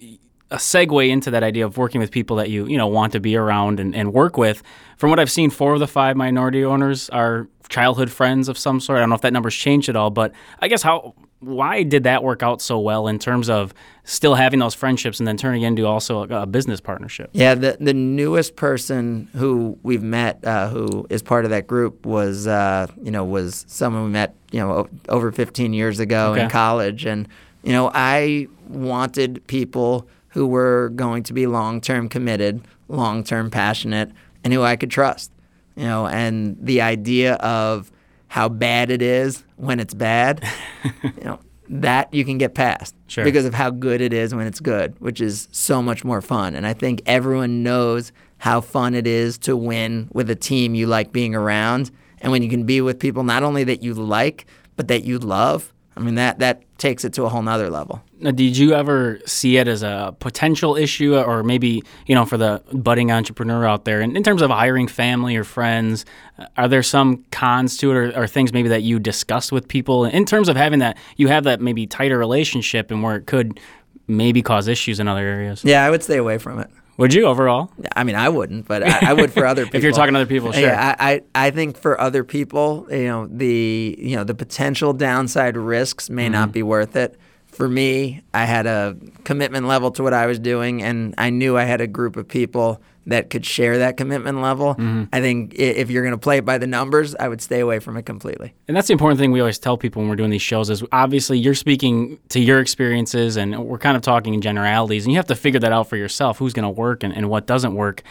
a 0.50 0.56
segue 0.56 1.08
into 1.08 1.30
that 1.30 1.42
idea 1.42 1.64
of 1.66 1.76
working 1.76 2.00
with 2.00 2.10
people 2.10 2.36
that 2.36 2.50
you 2.50 2.66
you 2.66 2.78
know 2.78 2.86
want 2.86 3.12
to 3.12 3.20
be 3.20 3.36
around 3.36 3.80
and, 3.80 3.94
and 3.96 4.12
work 4.12 4.36
with 4.36 4.62
from 4.96 5.10
what 5.10 5.18
i've 5.18 5.30
seen 5.30 5.50
four 5.50 5.74
of 5.74 5.80
the 5.80 5.88
five 5.88 6.16
minority 6.16 6.64
owners 6.64 7.10
are 7.10 7.48
childhood 7.68 8.10
friends 8.10 8.48
of 8.48 8.56
some 8.56 8.78
sort 8.78 8.96
i 8.96 9.00
don't 9.00 9.08
know 9.08 9.16
if 9.16 9.22
that 9.22 9.32
number's 9.32 9.56
changed 9.56 9.88
at 9.88 9.96
all 9.96 10.08
but 10.10 10.32
i 10.60 10.68
guess 10.68 10.82
how 10.82 11.14
why 11.40 11.82
did 11.82 12.04
that 12.04 12.22
work 12.24 12.42
out 12.42 12.62
so 12.62 12.78
well 12.80 13.08
in 13.08 13.18
terms 13.18 13.50
of 13.50 13.74
still 14.04 14.34
having 14.34 14.58
those 14.58 14.74
friendships 14.74 15.20
and 15.20 15.26
then 15.28 15.36
turning 15.36 15.62
into 15.62 15.86
also 15.86 16.22
a, 16.24 16.42
a 16.42 16.46
business 16.46 16.80
partnership 16.80 17.28
Yeah, 17.32 17.54
the 17.54 17.76
the 17.80 17.92
newest 17.94 18.56
person 18.56 19.28
who 19.34 19.78
we've 19.82 20.02
met, 20.02 20.42
uh, 20.44 20.68
who 20.70 21.06
is 21.10 21.22
part 21.22 21.44
of 21.44 21.50
that 21.50 21.66
group, 21.66 22.06
was 22.06 22.46
uh, 22.46 22.86
you 23.02 23.10
know 23.10 23.24
was 23.24 23.64
someone 23.68 24.04
we 24.04 24.10
met 24.10 24.34
you 24.50 24.60
know 24.60 24.70
o- 24.72 24.88
over 25.08 25.30
15 25.30 25.72
years 25.72 26.00
ago 26.00 26.32
Okay. 26.32 26.44
in 26.44 26.48
college, 26.50 27.04
and 27.04 27.28
you 27.62 27.72
know 27.72 27.90
I 27.92 28.48
wanted 28.68 29.46
people 29.46 30.08
who 30.28 30.46
were 30.46 30.90
going 30.96 31.22
to 31.24 31.32
be 31.32 31.46
long 31.46 31.80
term 31.80 32.08
committed, 32.08 32.62
long 32.88 33.24
term 33.24 33.50
passionate, 33.50 34.10
and 34.42 34.52
who 34.52 34.62
I 34.62 34.76
could 34.76 34.90
trust. 34.90 35.30
You 35.76 35.84
know, 35.84 36.06
and 36.06 36.56
the 36.60 36.80
idea 36.80 37.34
of 37.34 37.90
how 38.28 38.48
bad 38.48 38.90
it 38.90 39.02
is 39.02 39.44
when 39.56 39.80
it's 39.80 39.94
bad, 39.94 40.46
you 41.02 41.24
know, 41.24 41.40
that 41.68 42.12
you 42.14 42.24
can 42.24 42.38
get 42.38 42.54
past 42.54 42.94
Sure. 43.08 43.24
because 43.24 43.44
of 43.44 43.54
how 43.54 43.70
good 43.70 44.00
it 44.00 44.12
is 44.12 44.34
when 44.34 44.46
it's 44.46 44.60
good, 44.60 44.94
which 45.00 45.20
is 45.20 45.48
so 45.50 45.82
much 45.82 46.04
more 46.04 46.20
fun. 46.20 46.54
And 46.54 46.66
I 46.66 46.72
think 46.74 47.02
everyone 47.06 47.62
knows 47.62 48.12
how 48.38 48.60
fun 48.60 48.94
it 48.94 49.06
is 49.06 49.38
to 49.38 49.56
win 49.56 50.08
with 50.12 50.30
a 50.30 50.34
team 50.36 50.74
you 50.74 50.86
like 50.86 51.12
being 51.12 51.34
around. 51.34 51.90
And 52.20 52.30
when 52.32 52.42
you 52.42 52.48
can 52.48 52.64
be 52.64 52.80
with 52.80 52.98
people 52.98 53.24
not 53.24 53.42
only 53.42 53.64
that 53.64 53.82
you 53.82 53.94
like, 53.94 54.46
but 54.76 54.88
that 54.88 55.04
you 55.04 55.18
love, 55.18 55.72
I 55.96 56.00
mean, 56.00 56.16
that, 56.16 56.40
that 56.40 56.62
takes 56.76 57.04
it 57.06 57.14
to 57.14 57.24
a 57.24 57.28
whole 57.30 57.40
nother 57.40 57.70
level. 57.70 58.02
Now, 58.20 58.30
did 58.30 58.56
you 58.56 58.74
ever 58.74 59.18
see 59.24 59.56
it 59.56 59.66
as 59.66 59.82
a 59.82 60.14
potential 60.20 60.76
issue, 60.76 61.16
or 61.16 61.42
maybe 61.42 61.82
you 62.06 62.14
know, 62.14 62.26
for 62.26 62.36
the 62.36 62.62
budding 62.72 63.10
entrepreneur 63.10 63.66
out 63.66 63.86
there, 63.86 64.02
in, 64.02 64.16
in 64.16 64.22
terms 64.22 64.42
of 64.42 64.50
hiring 64.50 64.88
family 64.88 65.36
or 65.36 65.44
friends, 65.44 66.04
uh, 66.38 66.46
are 66.56 66.68
there 66.68 66.82
some 66.82 67.24
cons 67.30 67.78
to 67.78 67.90
it, 67.92 67.94
or, 67.94 68.22
or 68.22 68.26
things 68.26 68.52
maybe 68.52 68.68
that 68.68 68.82
you 68.82 68.98
discussed 68.98 69.52
with 69.52 69.68
people 69.68 70.04
in 70.04 70.24
terms 70.26 70.48
of 70.48 70.56
having 70.56 70.80
that 70.80 70.98
you 71.16 71.28
have 71.28 71.44
that 71.44 71.60
maybe 71.60 71.86
tighter 71.86 72.18
relationship, 72.18 72.90
and 72.90 73.02
where 73.02 73.16
it 73.16 73.26
could 73.26 73.58
maybe 74.06 74.42
cause 74.42 74.68
issues 74.68 75.00
in 75.00 75.08
other 75.08 75.26
areas? 75.26 75.64
Yeah, 75.64 75.84
I 75.84 75.90
would 75.90 76.02
stay 76.02 76.18
away 76.18 76.38
from 76.38 76.58
it. 76.58 76.70
Would 76.98 77.12
you 77.12 77.26
overall? 77.26 77.70
I 77.94 78.04
mean, 78.04 78.14
I 78.16 78.28
wouldn't, 78.30 78.66
but 78.66 78.82
I, 78.82 79.10
I 79.10 79.12
would 79.12 79.32
for 79.32 79.44
other 79.46 79.64
people. 79.64 79.76
If 79.78 79.82
you're 79.82 79.92
talking 79.92 80.14
to 80.14 80.20
other 80.20 80.28
people, 80.28 80.52
sure. 80.52 80.62
Yeah, 80.62 80.96
I, 80.98 81.12
I, 81.34 81.46
I 81.46 81.50
think 81.50 81.76
for 81.76 82.00
other 82.00 82.24
people, 82.24 82.86
you 82.90 83.04
know, 83.06 83.26
the 83.26 83.94
you 83.98 84.16
know 84.16 84.24
the 84.24 84.34
potential 84.34 84.92
downside 84.94 85.56
risks 85.56 86.08
may 86.08 86.24
Mm-hmm. 86.24 86.32
not 86.32 86.52
be 86.52 86.62
worth 86.62 86.96
it. 86.96 87.18
For 87.56 87.68
me, 87.68 88.22
I 88.34 88.44
had 88.44 88.66
a 88.66 88.96
commitment 89.24 89.66
level 89.66 89.90
to 89.92 90.02
what 90.02 90.12
I 90.12 90.26
was 90.26 90.38
doing, 90.38 90.82
and 90.82 91.14
I 91.16 91.30
knew 91.30 91.56
I 91.56 91.64
had 91.64 91.80
a 91.80 91.86
group 91.86 92.16
of 92.16 92.28
people 92.28 92.82
that 93.06 93.30
could 93.30 93.46
share 93.46 93.78
that 93.78 93.96
commitment 93.96 94.42
level. 94.42 94.74
Mm-hmm. 94.74 95.04
I 95.10 95.20
think 95.22 95.54
if 95.54 95.90
you're 95.90 96.02
going 96.02 96.12
to 96.12 96.18
play 96.18 96.38
it 96.38 96.44
by 96.44 96.58
the 96.58 96.66
numbers, 96.66 97.14
I 97.14 97.28
would 97.28 97.40
stay 97.40 97.60
away 97.60 97.78
from 97.78 97.96
it 97.96 98.04
completely. 98.04 98.52
And 98.68 98.76
that's 98.76 98.88
the 98.88 98.92
important 98.92 99.18
thing 99.18 99.32
we 99.32 99.40
always 99.40 99.58
tell 99.58 99.78
people 99.78 100.02
when 100.02 100.10
we're 100.10 100.16
doing 100.16 100.30
these 100.30 100.42
shows 100.42 100.68
is 100.68 100.82
obviously 100.92 101.38
you're 101.38 101.54
speaking 101.54 102.18
to 102.30 102.40
your 102.40 102.60
experiences 102.60 103.36
and 103.36 103.64
we're 103.64 103.78
kind 103.78 103.96
of 103.96 104.02
talking 104.02 104.34
in 104.34 104.42
generalities 104.42 105.04
and 105.04 105.12
you 105.12 105.18
have 105.18 105.26
to 105.26 105.36
figure 105.36 105.60
that 105.60 105.72
out 105.72 105.88
for 105.88 105.96
yourself 105.96 106.38
who's 106.38 106.52
going 106.52 106.64
to 106.64 106.68
work 106.68 107.04
and, 107.04 107.16
and 107.16 107.30
what 107.30 107.46
doesn't 107.46 107.74
work. 107.74 108.02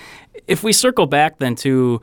If 0.48 0.64
we 0.64 0.72
circle 0.72 1.06
back 1.06 1.40
then 1.40 1.56
to 1.58 2.02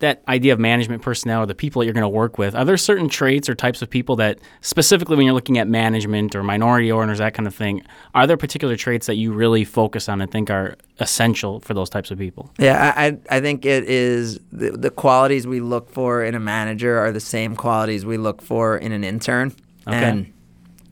that 0.00 0.22
idea 0.28 0.52
of 0.52 0.58
management 0.58 1.00
personnel 1.00 1.42
or 1.42 1.46
the 1.46 1.54
people 1.54 1.80
that 1.80 1.86
you're 1.86 1.94
going 1.94 2.02
to 2.02 2.08
work 2.08 2.36
with, 2.36 2.54
are 2.54 2.64
there 2.64 2.76
certain 2.76 3.08
traits 3.08 3.48
or 3.48 3.54
types 3.54 3.80
of 3.80 3.88
people 3.88 4.16
that 4.16 4.38
specifically 4.60 5.16
when 5.16 5.24
you're 5.24 5.34
looking 5.34 5.56
at 5.56 5.66
management 5.66 6.34
or 6.34 6.42
minority 6.42 6.92
owners, 6.92 7.18
that 7.18 7.32
kind 7.32 7.46
of 7.46 7.54
thing, 7.54 7.82
are 8.14 8.26
there 8.26 8.36
particular 8.36 8.76
traits 8.76 9.06
that 9.06 9.14
you 9.14 9.32
really 9.32 9.64
focus 9.64 10.08
on 10.08 10.20
and 10.20 10.30
think 10.30 10.50
are 10.50 10.76
essential 11.00 11.60
for 11.60 11.72
those 11.72 11.88
types 11.88 12.10
of 12.10 12.18
people? 12.18 12.50
Yeah, 12.58 12.92
I, 12.94 13.18
I 13.30 13.40
think 13.40 13.64
it 13.64 13.84
is 13.84 14.38
the, 14.52 14.72
the 14.72 14.90
qualities 14.90 15.46
we 15.46 15.60
look 15.60 15.90
for 15.90 16.22
in 16.22 16.34
a 16.34 16.40
manager 16.40 16.98
are 16.98 17.10
the 17.10 17.20
same 17.20 17.56
qualities 17.56 18.04
we 18.04 18.18
look 18.18 18.42
for 18.42 18.76
in 18.76 18.92
an 18.92 19.02
intern. 19.02 19.54
Okay. 19.86 19.96
And 19.96 20.32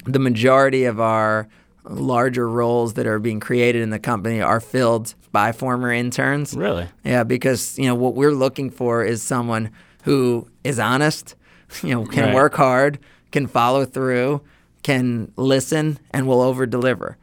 the 0.06 0.18
majority 0.18 0.84
of 0.84 1.00
our 1.00 1.48
larger 1.84 2.48
roles 2.48 2.94
that 2.94 3.06
are 3.06 3.18
being 3.18 3.40
created 3.40 3.82
in 3.82 3.90
the 3.90 3.98
company 3.98 4.40
are 4.40 4.60
filled 4.60 5.14
by 5.32 5.52
former 5.52 5.92
interns. 5.92 6.54
Really? 6.54 6.88
Yeah, 7.04 7.24
because 7.24 7.78
you 7.78 7.86
know 7.86 7.94
what 7.94 8.14
we're 8.14 8.32
looking 8.32 8.70
for 8.70 9.04
is 9.04 9.22
someone 9.22 9.70
who 10.04 10.48
is 10.64 10.78
honest, 10.78 11.34
you 11.82 11.90
know, 11.90 12.04
can 12.06 12.24
Right. 12.26 12.34
work 12.34 12.54
hard, 12.54 12.98
can 13.32 13.46
follow 13.46 13.84
through, 13.84 14.40
can 14.82 15.30
listen, 15.36 15.98
and 16.10 16.26
will 16.26 16.40
over 16.40 16.66
deliver. 16.66 17.16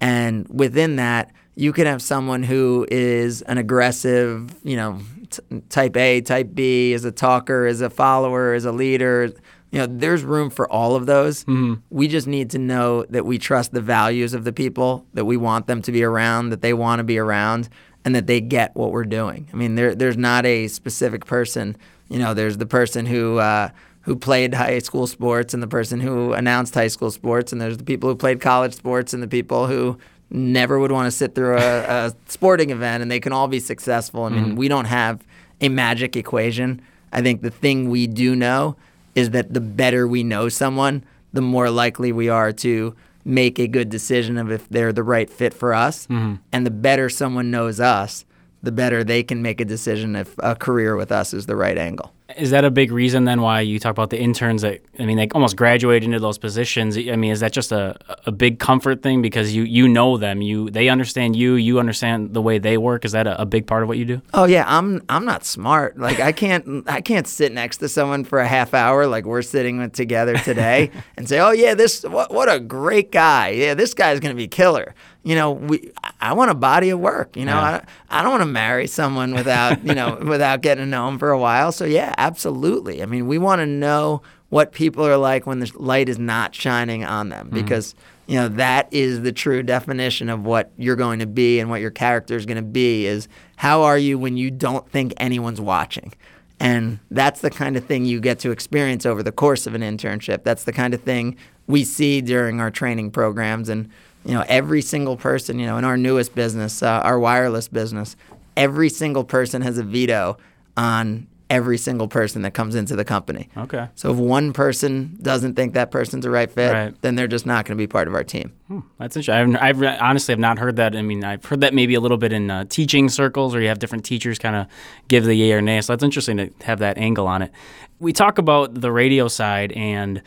And 0.00 0.46
within 0.50 0.96
that, 0.96 1.32
you 1.54 1.72
can 1.72 1.86
have 1.86 2.02
someone 2.02 2.42
who 2.42 2.86
is 2.90 3.40
an 3.42 3.56
aggressive, 3.58 4.54
you 4.62 4.76
know, 4.76 4.98
t- 5.30 5.42
type 5.70 5.96
A, 5.96 6.20
type 6.20 6.50
B, 6.54 6.92
is 6.92 7.04
a 7.06 7.10
talker, 7.10 7.66
is 7.66 7.80
a 7.80 7.88
follower, 7.90 8.54
is 8.54 8.66
a 8.66 8.72
leader. 8.72 9.30
You 9.76 9.86
know, 9.86 9.94
there's 9.94 10.24
room 10.24 10.48
for 10.48 10.66
all 10.72 10.96
of 10.96 11.04
those. 11.04 11.44
We 11.90 12.08
just 12.08 12.26
need 12.26 12.48
to 12.52 12.58
know 12.58 13.04
that 13.10 13.26
we 13.26 13.36
trust 13.36 13.72
the 13.72 13.82
values 13.82 14.32
of 14.32 14.44
the 14.44 14.52
people, 14.52 15.04
that 15.12 15.26
we 15.26 15.36
want 15.36 15.66
them 15.66 15.82
to 15.82 15.92
be 15.92 16.02
around, 16.02 16.48
that 16.48 16.62
they 16.62 16.72
want 16.72 17.00
to 17.00 17.04
be 17.04 17.18
around, 17.18 17.68
and 18.02 18.14
that 18.14 18.26
they 18.26 18.40
get 18.40 18.74
what 18.74 18.90
we're 18.90 19.04
doing. 19.04 19.50
I 19.52 19.56
mean, 19.56 19.74
there, 19.74 19.94
there's 19.94 20.16
not 20.16 20.46
a 20.46 20.68
specific 20.68 21.26
person. 21.26 21.76
You 22.08 22.18
know, 22.18 22.32
there's 22.32 22.56
the 22.56 22.64
person 22.64 23.04
who 23.04 23.36
uh, 23.36 23.68
who 24.00 24.16
played 24.16 24.54
high 24.54 24.78
school 24.78 25.06
sports, 25.06 25.52
and 25.52 25.62
the 25.62 25.66
person 25.68 26.00
who 26.00 26.32
announced 26.32 26.72
high 26.72 26.88
school 26.88 27.10
sports, 27.10 27.52
and 27.52 27.60
there's 27.60 27.76
the 27.76 27.84
people 27.84 28.08
who 28.08 28.16
played 28.16 28.40
college 28.40 28.72
sports, 28.72 29.12
and 29.12 29.22
the 29.22 29.28
people 29.28 29.66
who 29.66 29.98
never 30.30 30.78
would 30.78 30.90
want 30.90 31.06
to 31.06 31.10
sit 31.10 31.34
through 31.34 31.58
a, 31.58 32.06
a 32.06 32.14
sporting 32.28 32.70
event, 32.70 33.02
and 33.02 33.10
they 33.10 33.20
can 33.20 33.32
all 33.34 33.46
be 33.46 33.60
successful. 33.60 34.24
I 34.24 34.30
mean, 34.30 34.56
we 34.56 34.68
don't 34.68 34.86
have 34.86 35.22
a 35.60 35.68
magic 35.68 36.16
equation. 36.16 36.80
I 37.12 37.20
think 37.20 37.42
the 37.42 37.50
thing 37.50 37.90
we 37.90 38.06
do 38.06 38.34
know 38.34 38.76
is 39.16 39.30
that 39.30 39.52
the 39.52 39.60
better 39.60 40.06
we 40.06 40.22
know 40.22 40.48
someone, 40.48 41.02
the 41.32 41.42
more 41.42 41.70
likely 41.70 42.12
we 42.12 42.28
are 42.28 42.52
to 42.52 42.94
make 43.24 43.58
a 43.58 43.66
good 43.66 43.88
decision 43.88 44.38
of 44.38 44.52
if 44.52 44.68
they're 44.68 44.92
the 44.92 45.02
right 45.02 45.28
fit 45.28 45.52
for 45.52 45.74
us. 45.74 46.06
Mm-hmm. 46.06 46.36
And 46.52 46.64
the 46.64 46.70
better 46.70 47.08
someone 47.08 47.50
knows 47.50 47.80
us, 47.80 48.24
the 48.62 48.70
better 48.70 49.02
they 49.02 49.24
can 49.24 49.42
make 49.42 49.60
a 49.60 49.64
decision 49.64 50.14
if 50.14 50.36
a 50.38 50.54
career 50.54 50.94
with 50.94 51.10
us 51.10 51.34
is 51.34 51.46
the 51.46 51.56
right 51.56 51.76
angle. 51.76 52.12
Is 52.36 52.50
that 52.50 52.64
a 52.64 52.72
big 52.72 52.90
reason 52.90 53.24
then 53.24 53.40
why 53.40 53.60
you 53.60 53.78
talk 53.78 53.92
about 53.92 54.10
the 54.10 54.20
interns 54.20 54.62
that 54.62 54.80
I 54.98 55.04
mean 55.04 55.16
they 55.16 55.28
almost 55.28 55.54
graduate 55.54 56.02
into 56.02 56.18
those 56.18 56.38
positions? 56.38 56.98
I 56.98 57.14
mean, 57.14 57.30
is 57.30 57.38
that 57.38 57.52
just 57.52 57.70
a, 57.70 57.96
a 58.26 58.32
big 58.32 58.58
comfort 58.58 59.00
thing 59.00 59.22
because 59.22 59.54
you 59.54 59.62
you 59.62 59.86
know 59.86 60.16
them, 60.16 60.42
you 60.42 60.68
they 60.68 60.88
understand 60.88 61.36
you, 61.36 61.54
you 61.54 61.78
understand 61.78 62.34
the 62.34 62.42
way 62.42 62.58
they 62.58 62.78
work? 62.78 63.04
Is 63.04 63.12
that 63.12 63.28
a, 63.28 63.40
a 63.40 63.46
big 63.46 63.68
part 63.68 63.84
of 63.84 63.88
what 63.88 63.96
you 63.96 64.04
do? 64.04 64.22
Oh 64.34 64.44
yeah, 64.44 64.64
I'm 64.66 65.02
I'm 65.08 65.24
not 65.24 65.44
smart. 65.44 65.98
Like 65.98 66.18
I 66.18 66.32
can't 66.32 66.82
I 66.88 67.00
can't 67.00 67.28
sit 67.28 67.52
next 67.52 67.76
to 67.78 67.88
someone 67.88 68.24
for 68.24 68.40
a 68.40 68.46
half 68.48 68.74
hour 68.74 69.06
like 69.06 69.24
we're 69.24 69.42
sitting 69.42 69.88
together 69.90 70.36
today 70.36 70.90
and 71.16 71.28
say, 71.28 71.38
"Oh 71.38 71.52
yeah, 71.52 71.74
this 71.74 72.02
what 72.02 72.32
what 72.32 72.52
a 72.52 72.58
great 72.58 73.12
guy. 73.12 73.50
Yeah, 73.50 73.74
this 73.74 73.94
guy's 73.94 74.18
going 74.18 74.34
to 74.34 74.36
be 74.36 74.48
killer." 74.48 74.94
you 75.26 75.34
know, 75.34 75.50
we 75.50 75.90
I 76.20 76.34
want 76.34 76.52
a 76.52 76.54
body 76.54 76.90
of 76.90 77.00
work. 77.00 77.36
You 77.36 77.46
know, 77.46 77.56
yeah. 77.56 77.84
I 78.08 78.20
I 78.20 78.22
don't 78.22 78.30
want 78.30 78.42
to 78.42 78.46
marry 78.46 78.86
someone 78.86 79.34
without 79.34 79.84
you 79.84 79.92
know 79.92 80.16
without 80.24 80.60
getting 80.60 80.84
to 80.84 80.88
know 80.88 81.06
them 81.06 81.18
for 81.18 81.30
a 81.30 81.38
while. 81.38 81.72
So 81.72 81.84
yeah, 81.84 82.14
absolutely. 82.16 83.02
I 83.02 83.06
mean, 83.06 83.26
we 83.26 83.38
want 83.38 83.60
to 83.60 83.66
know 83.66 84.22
what 84.48 84.72
people 84.72 85.04
are 85.06 85.16
like 85.16 85.46
when 85.46 85.60
the 85.60 85.70
light 85.76 86.08
is 86.08 86.18
not 86.18 86.54
shining 86.54 87.04
on 87.04 87.28
them 87.28 87.46
mm-hmm. 87.46 87.56
because 87.56 87.94
you 88.26 88.36
know 88.36 88.48
that 88.48 88.88
is 88.92 89.22
the 89.22 89.32
true 89.32 89.62
definition 89.62 90.28
of 90.28 90.44
what 90.44 90.70
you're 90.76 90.96
going 90.96 91.18
to 91.18 91.26
be 91.26 91.60
and 91.60 91.70
what 91.70 91.80
your 91.80 91.90
character 91.90 92.36
is 92.36 92.46
going 92.46 92.56
to 92.56 92.62
be 92.62 93.06
is 93.06 93.28
how 93.56 93.82
are 93.82 93.98
you 93.98 94.18
when 94.18 94.36
you 94.36 94.50
don't 94.50 94.88
think 94.90 95.12
anyone's 95.16 95.60
watching 95.60 96.12
and 96.58 96.98
that's 97.10 97.40
the 97.40 97.50
kind 97.50 97.76
of 97.76 97.84
thing 97.84 98.04
you 98.04 98.20
get 98.20 98.38
to 98.40 98.50
experience 98.50 99.06
over 99.06 99.22
the 99.22 99.30
course 99.30 99.66
of 99.66 99.74
an 99.74 99.82
internship 99.82 100.42
that's 100.42 100.64
the 100.64 100.72
kind 100.72 100.92
of 100.92 101.02
thing 101.02 101.36
we 101.68 101.84
see 101.84 102.20
during 102.20 102.60
our 102.60 102.70
training 102.70 103.10
programs 103.10 103.68
and 103.68 103.88
you 104.26 104.34
know, 104.34 104.44
every 104.48 104.82
single 104.82 105.16
person, 105.16 105.58
you 105.58 105.66
know, 105.66 105.78
in 105.78 105.84
our 105.84 105.96
newest 105.96 106.34
business, 106.34 106.82
uh, 106.82 107.00
our 107.04 107.18
wireless 107.18 107.68
business, 107.68 108.16
every 108.56 108.88
single 108.88 109.22
person 109.22 109.62
has 109.62 109.78
a 109.78 109.84
veto 109.84 110.36
on 110.76 111.28
every 111.48 111.78
single 111.78 112.08
person 112.08 112.42
that 112.42 112.54
comes 112.54 112.74
into 112.74 112.96
the 112.96 113.04
company. 113.04 113.48
Okay. 113.56 113.88
So 113.94 114.10
if 114.10 114.16
one 114.16 114.52
person 114.52 115.16
doesn't 115.22 115.54
think 115.54 115.74
that 115.74 115.90
person's 115.90 116.26
a 116.26 116.30
right 116.30 116.50
fit, 116.50 116.72
right. 116.72 117.02
then 117.02 117.14
they're 117.14 117.28
just 117.28 117.46
not 117.46 117.64
going 117.64 117.76
to 117.76 117.80
be 117.80 117.86
part 117.86 118.08
of 118.08 118.14
our 118.14 118.24
team. 118.24 118.52
Hmm, 118.66 118.80
that's 118.98 119.16
interesting. 119.16 119.56
I've, 119.56 119.80
I've, 119.82 120.00
honestly 120.02 120.32
have 120.32 120.40
not 120.40 120.58
heard 120.58 120.76
that. 120.76 120.96
I 120.96 121.02
mean, 121.02 121.22
I've 121.22 121.44
heard 121.44 121.60
that 121.60 121.72
maybe 121.72 121.94
a 121.94 122.00
little 122.00 122.16
bit 122.16 122.32
in 122.32 122.50
uh, 122.50 122.64
teaching 122.68 123.08
circles 123.08 123.52
where 123.52 123.62
you 123.62 123.68
have 123.68 123.78
different 123.78 124.04
teachers 124.04 124.38
kind 124.38 124.56
of 124.56 124.66
give 125.06 125.24
the 125.24 125.34
yay 125.34 125.52
or 125.52 125.62
nay. 125.62 125.80
So 125.80 125.92
that's 125.92 126.02
interesting 126.02 126.36
to 126.38 126.50
have 126.62 126.80
that 126.80 126.98
angle 126.98 127.28
on 127.28 127.42
it. 127.42 127.52
We 128.00 128.12
talk 128.12 128.38
about 128.38 128.80
the 128.80 128.90
radio 128.90 129.28
side 129.28 129.72
and 129.72 130.22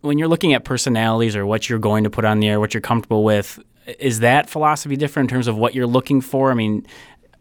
when 0.00 0.18
you're 0.18 0.28
looking 0.28 0.54
at 0.54 0.64
personalities 0.64 1.34
or 1.36 1.44
what 1.46 1.68
you're 1.68 1.78
going 1.78 2.04
to 2.04 2.10
put 2.10 2.24
on 2.24 2.40
the 2.40 2.48
air, 2.48 2.60
what 2.60 2.74
you're 2.74 2.80
comfortable 2.80 3.24
with, 3.24 3.58
is 3.98 4.20
that 4.20 4.50
philosophy 4.50 4.96
different 4.96 5.30
in 5.30 5.34
terms 5.34 5.48
of 5.48 5.56
what 5.56 5.74
you're 5.74 5.86
looking 5.86 6.20
for? 6.20 6.50
I 6.50 6.54
mean, 6.54 6.86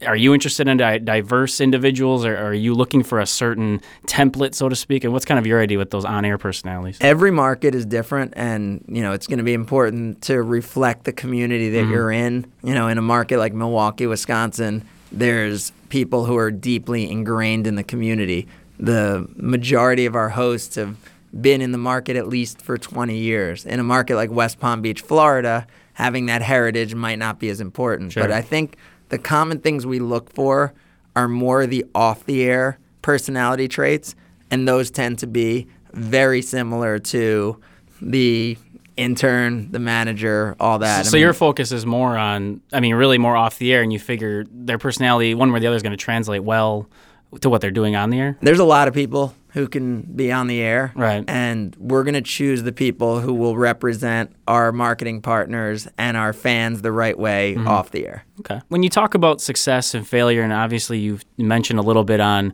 are 0.05 0.15
you 0.15 0.33
interested 0.33 0.67
in 0.67 0.77
di- 0.77 0.99
diverse 0.99 1.59
individuals 1.59 2.23
or 2.23 2.37
are 2.37 2.53
you 2.53 2.73
looking 2.73 3.03
for 3.03 3.19
a 3.19 3.25
certain 3.25 3.81
template 4.05 4.53
so 4.53 4.69
to 4.69 4.75
speak 4.75 5.03
and 5.03 5.11
what's 5.11 5.25
kind 5.25 5.39
of 5.39 5.47
your 5.47 5.61
idea 5.61 5.77
with 5.77 5.89
those 5.89 6.05
on-air 6.05 6.37
personalities 6.37 6.97
every 7.01 7.31
market 7.31 7.73
is 7.73 7.85
different 7.85 8.33
and 8.35 8.83
you 8.87 9.01
know 9.01 9.13
it's 9.13 9.27
going 9.27 9.39
to 9.39 9.43
be 9.43 9.53
important 9.53 10.21
to 10.21 10.41
reflect 10.41 11.03
the 11.05 11.13
community 11.13 11.69
that 11.69 11.83
mm-hmm. 11.83 11.91
you're 11.91 12.11
in 12.11 12.45
you 12.63 12.73
know 12.73 12.87
in 12.87 12.97
a 12.97 13.01
market 13.01 13.39
like 13.39 13.53
milwaukee 13.53 14.05
wisconsin 14.05 14.85
there's 15.11 15.71
people 15.89 16.25
who 16.25 16.37
are 16.37 16.51
deeply 16.51 17.09
ingrained 17.09 17.65
in 17.65 17.75
the 17.75 17.83
community 17.83 18.47
the 18.79 19.27
majority 19.35 20.05
of 20.05 20.15
our 20.15 20.29
hosts 20.29 20.75
have 20.75 20.97
been 21.39 21.61
in 21.61 21.71
the 21.71 21.77
market 21.77 22.15
at 22.15 22.27
least 22.27 22.61
for 22.61 22.77
20 22.77 23.15
years. 23.15 23.65
In 23.65 23.79
a 23.79 23.83
market 23.83 24.15
like 24.15 24.31
West 24.31 24.59
Palm 24.59 24.81
Beach, 24.81 25.01
Florida, 25.01 25.67
having 25.93 26.27
that 26.27 26.41
heritage 26.41 26.95
might 26.95 27.19
not 27.19 27.39
be 27.39 27.49
as 27.49 27.59
important. 27.59 28.13
Sure. 28.13 28.23
But 28.23 28.31
I 28.31 28.41
think 28.41 28.77
the 29.09 29.17
common 29.17 29.59
things 29.59 29.85
we 29.85 29.99
look 29.99 30.33
for 30.33 30.73
are 31.15 31.27
more 31.27 31.65
the 31.65 31.85
off 31.95 32.25
the 32.25 32.43
air 32.43 32.79
personality 33.01 33.67
traits, 33.67 34.15
and 34.51 34.67
those 34.67 34.91
tend 34.91 35.19
to 35.19 35.27
be 35.27 35.67
very 35.93 36.41
similar 36.41 36.99
to 36.99 37.59
the 38.01 38.57
intern, 38.97 39.71
the 39.71 39.79
manager, 39.79 40.55
all 40.59 40.79
that. 40.79 41.05
So, 41.05 41.11
I 41.11 41.13
mean, 41.13 41.21
your 41.21 41.33
focus 41.33 41.71
is 41.71 41.85
more 41.85 42.17
on, 42.17 42.61
I 42.73 42.79
mean, 42.79 42.95
really 42.95 43.17
more 43.17 43.35
off 43.35 43.57
the 43.59 43.73
air, 43.73 43.81
and 43.81 43.93
you 43.93 43.99
figure 43.99 44.45
their 44.51 44.77
personality, 44.77 45.33
one 45.33 45.51
way 45.51 45.57
or 45.57 45.59
the 45.61 45.67
other, 45.67 45.75
is 45.75 45.83
going 45.83 45.91
to 45.91 45.97
translate 45.97 46.43
well 46.43 46.89
to 47.41 47.49
what 47.49 47.61
they're 47.61 47.71
doing 47.71 47.95
on 47.95 48.09
the 48.09 48.19
air? 48.19 48.37
There's 48.41 48.59
a 48.59 48.65
lot 48.65 48.87
of 48.87 48.93
people 48.93 49.33
who 49.57 49.67
can 49.67 50.01
be 50.01 50.31
on 50.31 50.45
the 50.45 50.61
air. 50.61 50.93
Right. 50.95 51.23
And 51.27 51.75
we're 51.79 52.03
going 52.03 52.13
to 52.13 52.21
choose 52.21 52.61
the 52.61 52.71
people 52.71 53.19
who 53.19 53.33
will 53.33 53.57
represent 53.57 54.35
our 54.47 54.71
marketing 54.71 55.21
partners 55.21 55.87
and 55.97 56.15
our 56.15 56.31
fans 56.31 56.83
the 56.83 56.91
right 56.91 57.17
way 57.17 57.55
mm-hmm. 57.55 57.67
off 57.67 57.89
the 57.89 58.05
air. 58.05 58.23
Okay. 58.39 58.61
When 58.67 58.83
you 58.83 58.89
talk 58.89 59.15
about 59.15 59.41
success 59.41 59.95
and 59.95 60.07
failure, 60.07 60.43
and 60.43 60.53
obviously 60.53 60.99
you've 60.99 61.25
mentioned 61.39 61.79
a 61.79 61.81
little 61.81 62.03
bit 62.03 62.19
on 62.19 62.53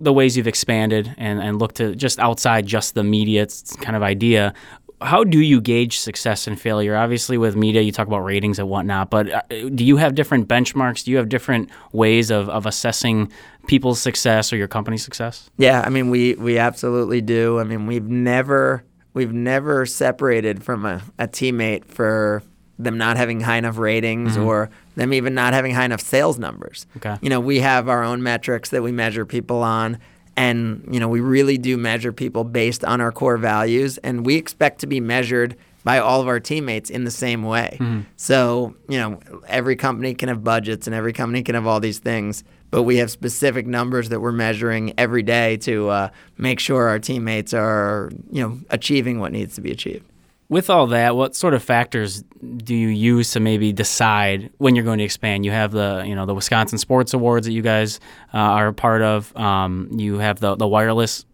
the 0.00 0.12
ways 0.12 0.36
you've 0.36 0.48
expanded 0.48 1.14
and, 1.16 1.40
and 1.40 1.60
looked 1.60 1.76
to 1.76 1.94
just 1.94 2.18
outside 2.18 2.66
just 2.66 2.96
the 2.96 3.04
media 3.04 3.46
kind 3.80 3.94
of 3.94 4.02
idea 4.02 4.52
how 5.00 5.24
do 5.24 5.40
you 5.40 5.60
gauge 5.60 5.98
success 5.98 6.46
and 6.46 6.58
failure? 6.58 6.96
Obviously, 6.96 7.36
with 7.36 7.54
media, 7.54 7.82
you 7.82 7.92
talk 7.92 8.06
about 8.06 8.20
ratings 8.20 8.58
and 8.58 8.68
whatnot, 8.68 9.10
but 9.10 9.30
uh, 9.30 9.42
do 9.74 9.84
you 9.84 9.96
have 9.98 10.14
different 10.14 10.48
benchmarks? 10.48 11.04
Do 11.04 11.10
you 11.10 11.18
have 11.18 11.28
different 11.28 11.70
ways 11.92 12.30
of, 12.30 12.48
of 12.48 12.64
assessing 12.64 13.30
people's 13.66 14.00
success 14.00 14.52
or 14.52 14.56
your 14.56 14.68
company's 14.68 15.04
success? 15.04 15.50
Yeah, 15.58 15.82
I 15.84 15.90
mean, 15.90 16.08
we 16.08 16.34
we 16.34 16.58
absolutely 16.58 17.20
do. 17.20 17.58
I 17.58 17.64
mean, 17.64 17.86
we've 17.86 18.08
never 18.08 18.84
we've 19.12 19.32
never 19.32 19.84
separated 19.84 20.64
from 20.64 20.86
a, 20.86 21.02
a 21.18 21.28
teammate 21.28 21.84
for 21.86 22.42
them 22.78 22.98
not 22.98 23.16
having 23.16 23.40
high 23.40 23.56
enough 23.56 23.78
ratings 23.78 24.32
mm-hmm. 24.32 24.44
or 24.44 24.70
them 24.96 25.12
even 25.12 25.34
not 25.34 25.54
having 25.54 25.74
high 25.74 25.84
enough 25.84 26.00
sales 26.00 26.38
numbers. 26.38 26.86
Okay. 26.98 27.16
You 27.22 27.30
know, 27.30 27.40
we 27.40 27.60
have 27.60 27.88
our 27.88 28.02
own 28.02 28.22
metrics 28.22 28.70
that 28.70 28.82
we 28.82 28.92
measure 28.92 29.24
people 29.24 29.62
on 29.62 29.98
and, 30.36 30.86
you 30.90 31.00
know, 31.00 31.08
we 31.08 31.20
really 31.20 31.58
do 31.58 31.76
measure 31.76 32.12
people 32.12 32.44
based 32.44 32.84
on 32.84 33.00
our 33.00 33.12
core 33.12 33.38
values, 33.38 33.98
and 33.98 34.26
we 34.26 34.36
expect 34.36 34.80
to 34.80 34.86
be 34.86 35.00
measured 35.00 35.56
by 35.84 35.98
all 35.98 36.20
of 36.20 36.26
our 36.26 36.40
teammates 36.40 36.90
in 36.90 37.04
the 37.04 37.10
same 37.12 37.44
way. 37.44 37.76
Mm-hmm. 37.80 38.00
So, 38.16 38.74
you 38.88 38.98
know, 38.98 39.20
every 39.46 39.76
company 39.76 40.14
can 40.14 40.28
have 40.28 40.42
budgets 40.42 40.88
and 40.88 40.94
every 40.96 41.12
company 41.12 41.44
can 41.44 41.54
have 41.54 41.66
all 41.66 41.78
these 41.78 42.00
things, 42.00 42.42
but 42.72 42.82
we 42.82 42.96
have 42.96 43.08
specific 43.08 43.68
numbers 43.68 44.08
that 44.08 44.18
we're 44.18 44.32
measuring 44.32 44.92
every 44.98 45.22
day 45.22 45.56
to 45.58 45.88
uh, 45.88 46.08
make 46.38 46.58
sure 46.58 46.88
our 46.88 46.98
teammates 46.98 47.54
are, 47.54 48.10
you 48.32 48.42
know, 48.42 48.58
achieving 48.70 49.20
what 49.20 49.30
needs 49.30 49.54
to 49.54 49.60
be 49.60 49.70
achieved. 49.70 50.04
With 50.48 50.70
all 50.70 50.86
that, 50.88 51.16
what 51.16 51.34
sort 51.34 51.54
of 51.54 51.62
factors 51.62 52.22
do 52.58 52.74
you 52.74 52.88
use 52.88 53.32
to 53.32 53.40
maybe 53.40 53.72
decide 53.72 54.50
when 54.58 54.76
you're 54.76 54.84
going 54.84 54.98
to 54.98 55.04
expand? 55.04 55.44
You 55.44 55.50
have 55.50 55.72
the 55.72 56.04
you 56.06 56.14
know 56.14 56.24
the 56.24 56.34
Wisconsin 56.34 56.78
Sports 56.78 57.12
Awards 57.14 57.46
that 57.46 57.52
you 57.52 57.62
guys 57.62 57.98
uh, 58.32 58.38
are 58.38 58.68
a 58.68 58.72
part 58.72 59.02
of. 59.02 59.36
Um, 59.36 59.90
you 59.92 60.18
have 60.18 60.38
the 60.38 60.54
the 60.54 60.68
wireless 60.68 61.24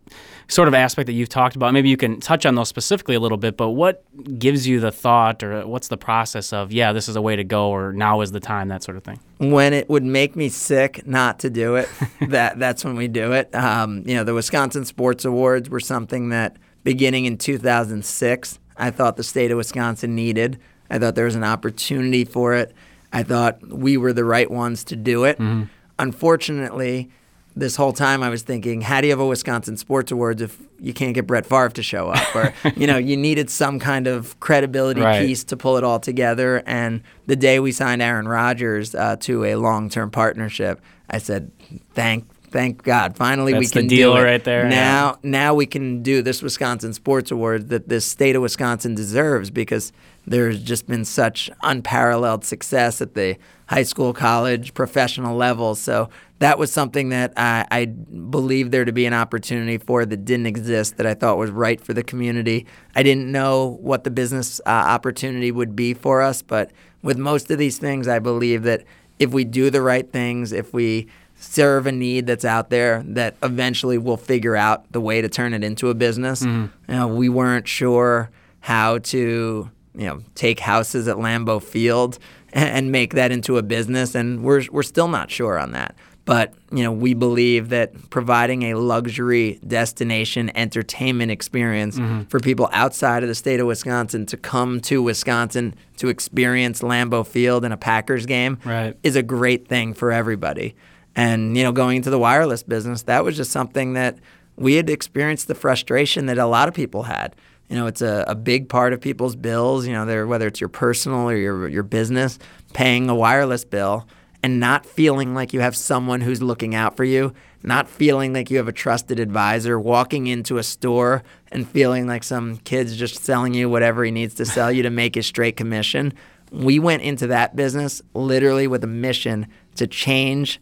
sort 0.49 0.69
of 0.69 0.75
aspect 0.75 1.07
that 1.07 1.13
you've 1.13 1.29
talked 1.29 1.57
about. 1.57 1.73
Maybe 1.73 1.89
you 1.89 1.97
can 1.97 2.21
touch 2.21 2.47
on 2.47 2.55
those 2.55 2.69
specifically 2.69 3.15
a 3.15 3.21
little 3.21 3.39
bit. 3.39 3.57
But 3.57 3.71
what 3.71 4.05
gives 4.39 4.67
you 4.67 4.81
the 4.81 4.93
thought, 4.93 5.43
or 5.43 5.67
what's 5.67 5.89
the 5.89 5.97
process 5.97 6.53
of 6.53 6.73
yeah, 6.73 6.93
this 6.93 7.09
is 7.09 7.17
a 7.17 7.23
way 7.23 7.37
to 7.37 7.45
go, 7.45 7.69
or 7.71 7.93
now 7.93 8.21
is 8.21 8.33
the 8.33 8.41
time, 8.41 8.69
that 8.69 8.83
sort 8.83 8.97
of 8.97 9.05
thing? 9.05 9.21
When 9.39 9.73
it 9.73 9.89
would 9.89 10.05
make 10.05 10.37
me 10.37 10.49
sick 10.49 11.07
not 11.07 11.39
to 11.41 11.51
do 11.51 11.77
it, 11.77 11.89
that 12.29 12.59
that's 12.59 12.85
when 12.85 12.97
we 12.97 13.09
do 13.09 13.33
it. 13.33 13.55
Um, 13.55 14.05
you 14.07 14.15
know, 14.15 14.25
the 14.25 14.35
Wisconsin 14.35 14.85
Sports 14.85 15.25
Awards 15.25 15.69
were 15.69 15.81
something 15.81 16.29
that 16.31 16.57
beginning 16.85 17.27
in 17.27 17.39
2006 17.39 18.59
I 18.83 18.91
thought 18.91 19.17
the 19.17 19.23
state 19.23 19.53
of 19.53 19.57
Wisconsin 19.59 20.17
needed. 20.17 20.59
I 20.91 20.99
thought 20.99 21.15
there 21.15 21.27
was 21.27 21.37
an 21.37 21.45
opportunity 21.45 22.25
for 22.25 22.55
it. 22.55 22.75
I 23.13 23.23
thought 23.23 23.65
we 23.69 23.97
were 23.97 24.13
the 24.13 24.25
right 24.25 24.51
ones 24.51 24.83
to 24.85 24.97
do 24.97 25.23
it. 25.23 25.39
Mm-hmm. 25.39 25.65
Unfortunately, 26.01 27.09
this 27.55 27.77
whole 27.77 27.93
time 27.93 28.25
I 28.25 28.29
was 28.29 28.43
thinking, 28.43 28.81
how 28.81 29.01
do 29.01 29.07
you 29.07 29.13
have 29.13 29.21
a 29.21 29.27
Wisconsin 29.27 29.77
Sports 29.77 30.11
Awards 30.11 30.43
if 30.43 30.59
you 30.81 30.93
can't 30.93 31.15
get 31.15 31.29
Brett 31.29 31.47
Favre 31.47 31.69
to 31.69 31.83
show 31.83 32.09
up? 32.09 32.35
Or, 32.35 32.53
you 32.77 32.89
know, 32.89 32.97
you 32.97 33.17
needed 33.17 33.51
some 33.51 33.79
kind 33.79 34.09
of 34.09 34.41
credibility 34.41 35.01
right. 35.01 35.25
piece 35.25 35.45
to 35.45 35.57
pull 35.57 35.77
it 35.77 35.85
all 35.85 36.01
together. 36.01 36.65
And 36.67 37.03
the 37.27 37.37
day 37.37 37.61
we 37.61 37.71
signed 37.71 38.03
Aaron 38.03 38.27
Rodgers 38.27 38.97
uh, 38.97 39.15
to 39.21 39.45
a 39.45 39.55
long 39.55 39.91
term 39.91 40.11
partnership, 40.11 40.81
I 41.09 41.19
said, 41.19 41.53
thank 41.93 42.27
thank 42.53 42.83
God. 42.83 43.17
Finally, 43.17 43.53
That's 43.53 43.67
we 43.67 43.81
can 43.81 43.89
the 43.89 43.97
deal 43.97 44.15
do 44.15 44.21
it. 44.21 44.25
right 44.25 44.45
there. 44.45 44.69
Now, 44.69 45.19
yeah. 45.23 45.31
now 45.31 45.55
we 45.55 45.67
can 45.67 46.03
do 46.03 46.23
this 46.23 46.43
Wisconsin 46.43 46.93
Sports 46.93 47.31
Award 47.31 47.71
that 47.71 47.89
this 47.89 48.05
state 48.05 48.37
of 48.37 48.43
Wisconsin 48.43 48.95
deserves 48.95 49.51
because 49.51 49.93
there's 50.27 50.63
just 50.63 50.87
been 50.87 51.05
such 51.05 51.51
unparalleled 51.63 52.45
success 52.45 53.01
at 53.01 53.15
the 53.15 53.37
high 53.67 53.83
school, 53.83 54.13
college, 54.13 54.75
professional 54.75 55.37
level. 55.37 55.75
So 55.75 56.11
that 56.39 56.59
was 56.59 56.71
something 56.71 57.09
that 57.09 57.33
I, 57.37 57.65
I 57.71 57.85
believed 57.87 58.71
there 58.71 58.85
to 58.85 58.93
be 58.93 59.07
an 59.07 59.15
opportunity 59.15 59.79
for 59.79 60.05
that 60.05 60.25
didn't 60.25 60.47
exist 60.47 60.99
that 60.99 61.07
I 61.07 61.15
thought 61.15 61.39
was 61.39 61.51
right 61.51 61.81
for 61.81 61.95
the 61.95 62.03
community. 62.03 62.67
I 62.95 63.03
didn't 63.03 63.33
know 63.33 63.79
what 63.81 64.05
the 64.05 64.11
business 64.11 64.61
uh, 64.67 64.69
opportunity 64.69 65.51
would 65.51 65.75
be 65.75 65.95
for 65.95 66.21
us, 66.21 66.43
but 66.43 66.71
with 67.03 67.17
most 67.17 67.51
of 67.51 67.59
these 67.59 67.79
things, 67.79 68.07
I 68.07 68.19
believe 68.19 68.63
that 68.65 68.85
if 69.19 69.33
we 69.33 69.45
do 69.45 69.71
the 69.71 69.83
right 69.83 70.11
things, 70.11 70.53
if 70.53 70.73
we 70.73 71.09
serve 71.43 71.87
a 71.87 71.93
need 71.93 72.27
that's 72.27 72.45
out 72.45 72.71
there 72.71 73.03
that 73.05 73.37
eventually 73.43 73.99
we'll 73.99 74.17
figure 74.17 74.57
out 74.57 74.91
the 74.93 75.01
way 75.01 75.21
to 75.21 75.29
turn 75.29 75.55
it 75.55 75.65
into 75.65 75.91
a 75.91 75.95
business. 75.95 76.43
Mm-hmm. 76.43 76.93
You 76.93 76.99
know, 76.99 77.09
we 77.09 77.29
weren't 77.29 77.67
sure 77.67 78.31
how 78.61 78.99
to, 78.99 79.71
you 79.95 80.07
know, 80.07 80.21
take 80.35 80.61
houses 80.61 81.09
at 81.09 81.17
Lambeau 81.17 81.63
Field 81.63 82.19
and, 82.53 82.69
and 82.69 82.93
make 82.93 83.15
that 83.15 83.33
into 83.33 83.59
a 83.59 83.63
business, 83.63 84.15
and 84.15 84.43
we're 84.45 84.63
we're 84.71 84.83
still 84.83 85.09
not 85.09 85.31
sure 85.31 85.59
on 85.59 85.73
that. 85.73 85.97
But 86.25 86.55
you 86.71 86.85
know, 86.85 86.93
we 86.93 87.15
believe 87.15 87.71
that 87.71 88.11
providing 88.11 88.63
a 88.71 88.75
luxury 88.75 89.59
destination 89.67 90.57
entertainment 90.57 91.33
experience 91.33 91.99
mm-hmm. 91.99 92.23
for 92.25 92.39
people 92.39 92.69
outside 92.73 93.25
of 93.25 93.29
the 93.29 93.35
state 93.35 93.59
of 93.59 93.67
Wisconsin 93.67 94.27
to 94.27 94.37
come 94.37 94.81
to 94.83 95.03
Wisconsin 95.03 95.75
to 95.97 96.09
experience 96.09 96.83
Lambeau 96.83 97.27
Field 97.27 97.65
in 97.65 97.73
a 97.73 97.77
Packers 97.77 98.27
game 98.27 98.59
right. 98.65 98.97
is 99.03 99.17
a 99.17 99.23
great 99.23 99.67
thing 99.67 99.93
for 99.93 100.13
everybody. 100.13 100.77
And 101.15 101.57
you 101.57 101.63
know, 101.63 101.73
going 101.73 101.99
into 101.99 102.11
the 102.11 102.19
wireless 102.19 102.63
business, 102.63 103.03
that 103.03 103.25
was 103.25 103.37
just 103.37 103.51
something 103.51 103.95
that 103.95 104.19
we 104.57 104.75
had 104.75 104.89
experienced 104.89 105.49
the 105.49 105.55
frustration 105.55 106.27
that 106.27 106.39
a 106.39 106.47
lot 106.47 106.69
of 106.69 106.75
people 106.75 107.05
had. 107.05 107.37
You 107.69 107.77
know, 107.77 107.87
it's 107.87 108.03
a, 108.03 108.25
a 108.29 108.35
big 108.35 108.69
part 108.69 108.93
of 108.93 109.01
people's 109.01 109.37
bills. 109.37 109.87
You 109.87 109.93
know, 109.93 110.27
whether 110.27 110.47
it's 110.47 110.61
your 110.61 110.69
personal 110.69 111.31
or 111.31 111.37
your 111.37 111.69
your 111.69 111.83
business, 111.83 112.39
paying 112.73 113.09
a 113.09 113.15
wireless 113.15 113.65
bill 113.65 114.07
and 114.43 114.59
not 114.59 114.85
feeling 114.85 115.35
like 115.35 115.53
you 115.53 115.61
have 115.61 115.77
someone 115.77 116.21
who's 116.21 116.43
looking 116.43 116.75
out 116.75 116.97
for 116.97 117.05
you, 117.05 117.33
not 117.63 117.89
feeling 117.89 118.33
like 118.33 118.51
you 118.51 118.57
have 118.57 118.67
a 118.67 118.73
trusted 118.73 119.21
advisor, 119.21 119.79
walking 119.79 120.27
into 120.27 120.59
a 120.59 120.63
store 120.63 121.23
and 121.53 121.69
feeling 121.69 122.07
like 122.07 122.25
some 122.25 122.57
kid's 122.59 122.97
just 122.97 123.23
selling 123.23 123.55
you 123.55 123.69
whatever 123.69 124.05
he 124.05 124.11
needs 124.11 124.35
to 124.35 124.45
sell 124.45 124.73
you 124.73 124.83
to 124.83 124.91
make 124.91 125.15
his 125.15 125.27
straight 125.27 125.57
commission. 125.57 126.13
We 126.51 126.79
went 126.81 127.03
into 127.03 127.29
that 127.29 127.55
business 127.55 128.03
literally 128.15 128.67
with 128.67 128.83
a 128.83 128.89
mission 128.89 129.47
to 129.77 129.87
change 129.87 130.61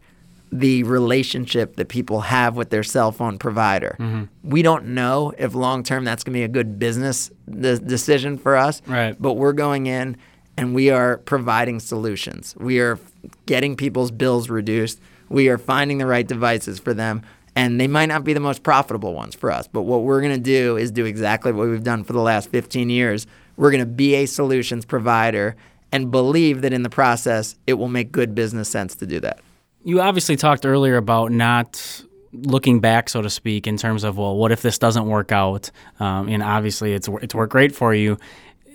the 0.52 0.82
relationship 0.82 1.76
that 1.76 1.88
people 1.88 2.22
have 2.22 2.56
with 2.56 2.70
their 2.70 2.82
cell 2.82 3.12
phone 3.12 3.38
provider. 3.38 3.96
Mm-hmm. 3.98 4.24
We 4.42 4.62
don't 4.62 4.86
know 4.86 5.32
if 5.38 5.54
long 5.54 5.82
term 5.82 6.04
that's 6.04 6.24
going 6.24 6.32
to 6.32 6.38
be 6.38 6.44
a 6.44 6.48
good 6.48 6.78
business 6.78 7.30
de- 7.48 7.78
decision 7.78 8.36
for 8.36 8.56
us. 8.56 8.82
Right. 8.86 9.20
But 9.20 9.34
we're 9.34 9.52
going 9.52 9.86
in 9.86 10.16
and 10.56 10.74
we 10.74 10.90
are 10.90 11.18
providing 11.18 11.78
solutions. 11.78 12.54
We 12.58 12.80
are 12.80 12.98
getting 13.46 13.76
people's 13.76 14.10
bills 14.10 14.50
reduced. 14.50 15.00
We 15.28 15.48
are 15.48 15.58
finding 15.58 15.98
the 15.98 16.06
right 16.06 16.26
devices 16.26 16.80
for 16.80 16.94
them. 16.94 17.22
And 17.56 17.80
they 17.80 17.88
might 17.88 18.06
not 18.06 18.24
be 18.24 18.32
the 18.32 18.40
most 18.40 18.62
profitable 18.62 19.12
ones 19.12 19.34
for 19.34 19.50
us, 19.50 19.66
but 19.66 19.82
what 19.82 20.02
we're 20.02 20.20
going 20.20 20.34
to 20.34 20.40
do 20.40 20.76
is 20.76 20.92
do 20.92 21.04
exactly 21.04 21.50
what 21.52 21.68
we've 21.68 21.82
done 21.82 22.04
for 22.04 22.12
the 22.12 22.20
last 22.20 22.48
15 22.50 22.90
years. 22.90 23.26
We're 23.56 23.72
going 23.72 23.80
to 23.82 23.86
be 23.86 24.14
a 24.14 24.26
solutions 24.26 24.84
provider 24.84 25.56
and 25.90 26.12
believe 26.12 26.62
that 26.62 26.72
in 26.72 26.84
the 26.84 26.90
process, 26.90 27.56
it 27.66 27.74
will 27.74 27.88
make 27.88 28.12
good 28.12 28.36
business 28.36 28.68
sense 28.68 28.94
to 28.96 29.06
do 29.06 29.18
that 29.20 29.40
you 29.84 30.00
obviously 30.00 30.36
talked 30.36 30.66
earlier 30.66 30.96
about 30.96 31.32
not 31.32 32.02
looking 32.32 32.80
back, 32.80 33.08
so 33.08 33.22
to 33.22 33.30
speak, 33.30 33.66
in 33.66 33.76
terms 33.76 34.04
of 34.04 34.16
well, 34.16 34.36
what 34.36 34.52
if 34.52 34.62
this 34.62 34.78
doesn't 34.78 35.06
work 35.06 35.32
out? 35.32 35.70
Um, 35.98 36.28
and 36.28 36.42
obviously, 36.42 36.92
it's 36.92 37.08
it's 37.22 37.34
worked 37.34 37.52
great 37.52 37.74
for 37.74 37.94
you. 37.94 38.18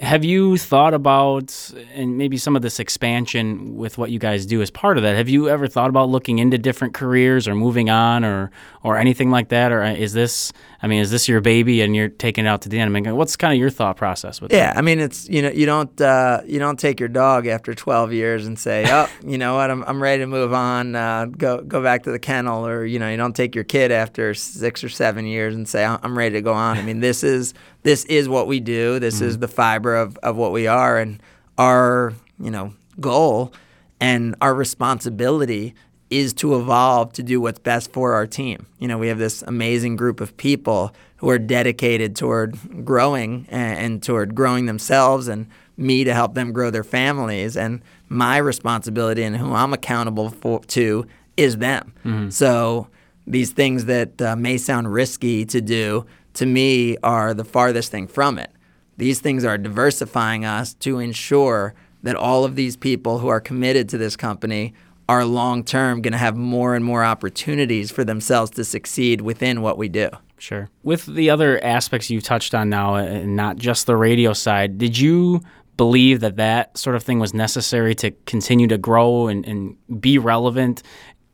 Have 0.02 0.26
you 0.26 0.58
thought 0.58 0.94
about, 0.94 1.72
and 1.94 2.18
maybe 2.18 2.36
some 2.36 2.58
of 2.58 2.62
this 2.62 2.82
expansion 2.82 3.78
with 3.78 3.98
what 3.98 4.12
you 4.12 4.20
guys 4.20 4.46
do 4.46 4.62
as 4.62 4.70
part 4.70 4.98
of 4.98 5.04
that? 5.04 5.16
Have 5.16 5.30
you 5.30 5.48
ever 5.48 5.68
thought 5.68 5.90
about 5.90 6.10
looking 6.10 6.40
into 6.40 6.58
different 6.58 6.94
careers 6.94 7.48
or 7.48 7.56
moving 7.56 7.90
on 7.90 8.26
or 8.26 8.52
or 8.84 8.98
anything 8.98 9.32
like 9.32 9.50
that? 9.50 9.72
Or 9.72 9.82
is 9.84 10.12
this, 10.12 10.52
I 10.86 10.88
mean, 10.88 11.02
is 11.02 11.10
this 11.10 11.28
your 11.28 11.42
baby 11.42 11.82
and 11.82 11.96
you're 11.96 12.10
taking 12.10 12.46
it 12.46 12.48
out 12.48 12.62
to 12.62 12.70
the 12.70 12.78
end? 12.78 12.96
I 12.96 13.02
mean, 13.02 13.16
what's 13.16 13.36
kind 13.36 13.52
of 13.52 13.60
your 13.60 13.72
thought 13.72 13.98
process 13.98 14.40
with 14.40 14.52
yeah, 14.52 14.68
that? 14.68 14.74
Yeah, 14.76 14.78
I 14.78 14.84
mean, 14.84 15.00
it's 15.00 15.28
you 15.28 15.42
know, 15.42 15.50
you 15.50 15.66
don't 15.66 16.00
uh, 16.00 16.42
you 16.46 16.60
don't 16.60 16.80
take 16.80 17.00
your 17.00 17.10
dog 17.10 17.48
after 17.48 17.74
12 17.74 18.14
years 18.14 18.46
and 18.46 18.60
say, 18.60 18.86
oh, 18.88 19.10
you 19.26 19.40
know 19.40 19.56
what, 19.56 19.72
I'm 19.72 19.84
I'm 19.86 20.00
ready 20.00 20.22
to 20.22 20.28
move 20.28 20.54
on, 20.54 20.96
uh, 20.96 21.26
go 21.26 21.62
go 21.62 21.82
back 21.82 22.04
to 22.04 22.12
the 22.12 22.20
kennel, 22.20 22.68
or 22.68 22.86
you 22.86 23.00
know, 23.00 23.10
you 23.10 23.18
don't 23.18 23.36
take 23.36 23.56
your 23.56 23.64
kid 23.64 23.92
after 23.92 24.36
six 24.36 24.84
or 24.84 24.90
seven 24.90 25.26
years 25.26 25.56
and 25.56 25.68
say, 25.68 25.84
I'm 25.84 26.16
ready 26.16 26.34
to 26.36 26.44
go 26.44 26.54
on. 26.54 26.78
I 26.78 26.84
mean, 26.84 27.00
this 27.00 27.24
is 27.24 27.56
this 27.82 28.06
is 28.06 28.30
what 28.30 28.46
we 28.46 28.60
do. 28.60 29.00
This 29.00 29.16
mm-hmm. 29.16 29.26
is 29.26 29.40
the 29.40 29.48
fiber 29.48 29.96
of, 29.96 30.18
of 30.18 30.36
what 30.36 30.52
we 30.52 30.68
are. 30.68 31.00
And 31.00 31.20
our, 31.58 32.14
you 32.40 32.52
know, 32.52 32.76
goal 33.00 33.54
and 34.00 34.36
our 34.40 34.54
responsibility 34.54 35.74
is 36.10 36.34
to 36.34 36.56
evolve 36.56 37.14
to 37.14 37.24
do 37.24 37.42
what's 37.42 37.60
best 37.60 37.92
for 37.92 38.14
our 38.14 38.28
team. 38.28 38.68
You 38.80 38.88
know, 38.88 38.98
we 38.98 39.08
have 39.08 39.18
this 39.18 39.42
amazing 39.42 39.96
group 39.96 40.22
of 40.22 40.38
people 40.38 40.94
who 41.18 41.30
are 41.30 41.40
dedicated 41.40 42.16
toward 42.16 42.86
growing 42.86 43.48
and, 43.50 43.80
and 43.80 44.04
toward 44.04 44.36
growing 44.36 44.66
themselves 44.66 45.28
and 45.28 45.48
me 45.78 46.04
to 46.04 46.14
help 46.14 46.36
them 46.36 46.54
grow 46.54 46.70
their 46.70 46.84
families. 46.84 47.58
And 47.58 47.82
my 48.08 48.38
responsibility 48.38 49.24
and 49.24 49.36
who 49.36 49.54
I'm 49.54 49.74
accountable 49.74 50.30
for 50.30 50.60
to 50.60 51.08
is 51.38 51.58
them. 51.58 51.94
Mm-hmm. 52.06 52.30
So 52.30 52.88
these 53.28 53.52
things 53.52 53.86
that 53.86 54.22
uh, 54.22 54.36
may 54.36 54.58
sound 54.58 54.94
risky 54.94 55.46
to 55.46 55.62
do 55.62 56.06
to 56.36 56.46
me 56.46 56.98
are 56.98 57.34
the 57.34 57.46
farthest 57.46 57.92
thing 57.92 58.08
from 58.08 58.38
it. 58.38 58.52
These 58.98 59.20
things 59.20 59.44
are 59.44 59.58
diversifying 59.58 60.46
us 60.46 60.74
to 60.76 61.00
ensure 61.00 61.74
that 62.04 62.16
all 62.16 62.46
of 62.46 62.56
these 62.56 62.78
people 62.78 63.20
who 63.20 63.28
are 63.28 63.42
committed 63.42 63.90
to 63.90 63.98
this 63.98 64.16
company 64.16 64.74
are 65.08 65.26
long 65.26 65.64
term 65.64 66.02
going 66.02 66.14
to 66.14 66.18
have 66.18 66.36
more 66.36 66.76
and 66.76 66.84
more 66.84 67.04
opportunities 67.04 67.92
for 67.92 68.04
themselves 68.04 68.52
to 68.52 68.64
succeed 68.64 69.22
within 69.22 69.62
what 69.62 69.78
we 69.78 69.90
do. 69.90 70.10
Sure. 70.38 70.70
With 70.84 71.06
the 71.06 71.30
other 71.30 71.64
aspects 71.64 72.10
you 72.10 72.22
touched 72.22 72.54
on 72.54 72.70
now, 72.70 72.96
uh, 72.96 73.04
and 73.04 73.36
not 73.36 73.58
just 73.58 73.86
the 73.86 73.96
radio 73.96 74.34
side, 74.34 74.78
did 74.78 74.98
you 74.98 75.42
believe 75.78 76.22
that 76.22 76.38
that 76.38 76.78
sort 76.78 76.96
of 76.96 77.04
thing 77.04 77.20
was 77.20 77.34
necessary 77.34 77.96
to 77.96 78.12
continue 78.26 78.68
to 78.68 78.78
grow 78.78 79.28
and, 79.28 79.46
and 79.46 79.76
be 80.02 80.18
relevant 80.18 80.84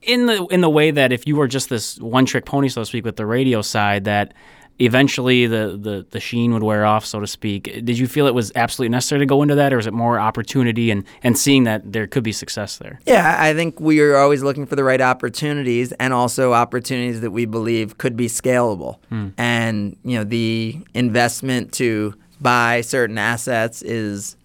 in 0.01 0.25
the 0.25 0.45
in 0.47 0.61
the 0.61 0.69
way 0.69 0.91
that 0.91 1.11
if 1.11 1.27
you 1.27 1.35
were 1.35 1.47
just 1.47 1.69
this 1.69 1.99
one 1.99 2.25
trick 2.25 2.45
pony, 2.45 2.69
so 2.69 2.81
to 2.81 2.85
speak, 2.85 3.05
with 3.05 3.17
the 3.17 3.25
radio 3.25 3.61
side, 3.61 4.05
that 4.05 4.33
eventually 4.81 5.45
the, 5.45 5.77
the, 5.79 6.05
the 6.09 6.19
sheen 6.19 6.53
would 6.53 6.63
wear 6.63 6.85
off, 6.85 7.05
so 7.05 7.19
to 7.19 7.27
speak. 7.27 7.63
Did 7.85 7.97
you 7.99 8.07
feel 8.07 8.25
it 8.25 8.33
was 8.33 8.51
absolutely 8.55 8.89
necessary 8.89 9.19
to 9.19 9.25
go 9.25 9.41
into 9.43 9.55
that, 9.55 9.71
or 9.71 9.79
is 9.79 9.85
it 9.85 9.93
more 9.93 10.19
opportunity 10.19 10.89
and, 10.89 11.03
and 11.23 11.37
seeing 11.37 11.65
that 11.65 11.93
there 11.93 12.07
could 12.07 12.23
be 12.23 12.31
success 12.31 12.77
there? 12.77 12.99
Yeah, 13.05 13.35
I 13.39 13.53
think 13.53 13.79
we 13.79 13.99
are 14.01 14.17
always 14.17 14.41
looking 14.41 14.65
for 14.65 14.75
the 14.75 14.83
right 14.83 14.99
opportunities 14.99 15.91
and 15.93 16.13
also 16.13 16.53
opportunities 16.53 17.21
that 17.21 17.31
we 17.31 17.45
believe 17.45 17.97
could 17.99 18.17
be 18.17 18.27
scalable. 18.27 18.97
Hmm. 19.09 19.29
And, 19.37 19.97
you 20.03 20.17
know, 20.17 20.23
the 20.23 20.79
investment 20.93 21.73
to 21.73 22.15
buy 22.41 22.81
certain 22.81 23.19
assets 23.19 23.83
is 23.83 24.35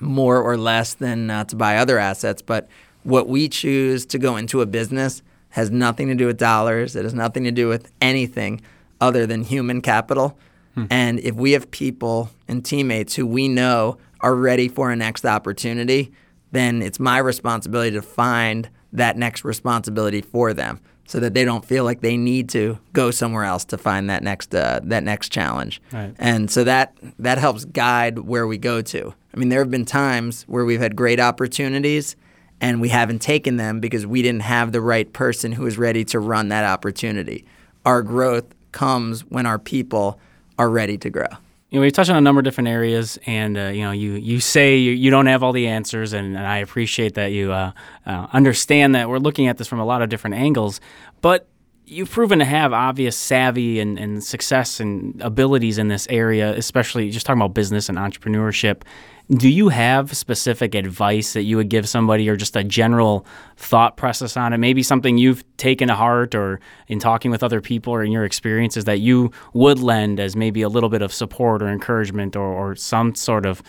more 0.00 0.40
or 0.40 0.56
less 0.56 0.94
than 0.94 1.30
uh, 1.30 1.44
to 1.44 1.56
buy 1.56 1.76
other 1.76 1.98
assets. 1.98 2.40
But 2.40 2.68
what 3.02 3.28
we 3.28 3.48
choose 3.48 4.06
to 4.06 4.18
go 4.18 4.36
into 4.36 4.62
a 4.62 4.66
business 4.66 5.22
has 5.50 5.70
nothing 5.70 6.08
to 6.08 6.14
do 6.14 6.26
with 6.26 6.38
dollars, 6.38 6.96
it 6.96 7.04
has 7.04 7.12
nothing 7.12 7.44
to 7.44 7.50
do 7.50 7.68
with 7.68 7.92
anything 8.00 8.62
other 9.02 9.26
than 9.26 9.42
human 9.42 9.82
capital. 9.82 10.38
Hmm. 10.74 10.84
And 10.88 11.20
if 11.20 11.34
we 11.34 11.52
have 11.52 11.70
people 11.70 12.30
and 12.48 12.64
teammates 12.64 13.14
who 13.14 13.26
we 13.26 13.48
know 13.48 13.98
are 14.20 14.34
ready 14.34 14.68
for 14.68 14.90
a 14.90 14.96
next 14.96 15.26
opportunity, 15.26 16.12
then 16.52 16.80
it's 16.80 17.00
my 17.00 17.18
responsibility 17.18 17.90
to 17.90 18.02
find 18.02 18.70
that 18.92 19.16
next 19.16 19.44
responsibility 19.44 20.22
for 20.22 20.54
them 20.54 20.80
so 21.06 21.18
that 21.18 21.34
they 21.34 21.44
don't 21.44 21.64
feel 21.64 21.84
like 21.84 22.00
they 22.00 22.16
need 22.16 22.48
to 22.50 22.78
go 22.92 23.10
somewhere 23.10 23.44
else 23.44 23.64
to 23.64 23.76
find 23.76 24.08
that 24.08 24.22
next 24.22 24.54
uh, 24.54 24.80
that 24.84 25.02
next 25.02 25.30
challenge. 25.30 25.82
Right. 25.92 26.14
And 26.18 26.50
so 26.50 26.64
that 26.64 26.96
that 27.18 27.38
helps 27.38 27.64
guide 27.64 28.20
where 28.20 28.46
we 28.46 28.56
go 28.56 28.80
to. 28.82 29.14
I 29.34 29.36
mean, 29.36 29.48
there 29.48 29.58
have 29.58 29.70
been 29.70 29.84
times 29.84 30.44
where 30.44 30.64
we've 30.64 30.80
had 30.80 30.94
great 30.94 31.18
opportunities 31.18 32.16
and 32.60 32.80
we 32.80 32.90
haven't 32.90 33.20
taken 33.20 33.56
them 33.56 33.80
because 33.80 34.06
we 34.06 34.22
didn't 34.22 34.42
have 34.42 34.70
the 34.70 34.80
right 34.80 35.12
person 35.12 35.52
who 35.52 35.64
was 35.64 35.76
ready 35.76 36.04
to 36.06 36.20
run 36.20 36.48
that 36.48 36.64
opportunity. 36.64 37.44
Our 37.84 38.02
growth 38.02 38.44
comes 38.72 39.22
when 39.22 39.46
our 39.46 39.58
people 39.58 40.18
are 40.58 40.68
ready 40.70 40.98
to 40.98 41.10
grow. 41.10 41.26
You 41.70 41.78
know, 41.78 41.82
we 41.82 41.90
touched 41.90 42.10
on 42.10 42.16
a 42.16 42.20
number 42.20 42.40
of 42.40 42.44
different 42.44 42.68
areas, 42.68 43.18
and 43.24 43.56
uh, 43.56 43.62
you 43.68 43.80
know, 43.80 43.92
you 43.92 44.12
you 44.12 44.40
say 44.40 44.76
you, 44.76 44.92
you 44.92 45.10
don't 45.10 45.26
have 45.26 45.42
all 45.42 45.52
the 45.52 45.68
answers, 45.68 46.12
and, 46.12 46.36
and 46.36 46.46
I 46.46 46.58
appreciate 46.58 47.14
that 47.14 47.32
you 47.32 47.50
uh, 47.50 47.72
uh, 48.04 48.26
understand 48.32 48.94
that 48.94 49.08
we're 49.08 49.18
looking 49.18 49.48
at 49.48 49.56
this 49.56 49.68
from 49.68 49.80
a 49.80 49.84
lot 49.86 50.02
of 50.02 50.10
different 50.10 50.36
angles. 50.36 50.80
But 51.22 51.48
you've 51.86 52.10
proven 52.10 52.38
to 52.40 52.44
have 52.44 52.72
obvious 52.72 53.16
savvy 53.16 53.80
and, 53.80 53.98
and 53.98 54.22
success 54.22 54.80
and 54.80 55.20
abilities 55.22 55.78
in 55.78 55.88
this 55.88 56.06
area, 56.10 56.54
especially 56.56 57.10
just 57.10 57.26
talking 57.26 57.40
about 57.40 57.54
business 57.54 57.88
and 57.88 57.98
entrepreneurship. 57.98 58.82
Do 59.30 59.48
you 59.48 59.68
have 59.68 60.14
specific 60.16 60.74
advice 60.74 61.32
that 61.32 61.42
you 61.42 61.56
would 61.56 61.68
give 61.68 61.88
somebody 61.88 62.28
or 62.28 62.36
just 62.36 62.56
a 62.56 62.64
general 62.64 63.24
thought 63.56 63.96
process 63.96 64.36
on 64.36 64.52
it? 64.52 64.58
Maybe 64.58 64.82
something 64.82 65.16
you've 65.16 65.44
taken 65.56 65.88
to 65.88 65.94
heart 65.94 66.34
or 66.34 66.60
in 66.88 66.98
talking 66.98 67.30
with 67.30 67.42
other 67.42 67.60
people 67.60 67.92
or 67.94 68.02
in 68.02 68.12
your 68.12 68.24
experiences 68.24 68.84
that 68.84 69.00
you 69.00 69.30
would 69.54 69.78
lend 69.78 70.20
as 70.20 70.36
maybe 70.36 70.62
a 70.62 70.68
little 70.68 70.88
bit 70.88 71.02
of 71.02 71.12
support 71.12 71.62
or 71.62 71.68
encouragement 71.68 72.36
or, 72.36 72.42
or 72.42 72.76
some 72.76 73.14
sort 73.14 73.46
of 73.46 73.62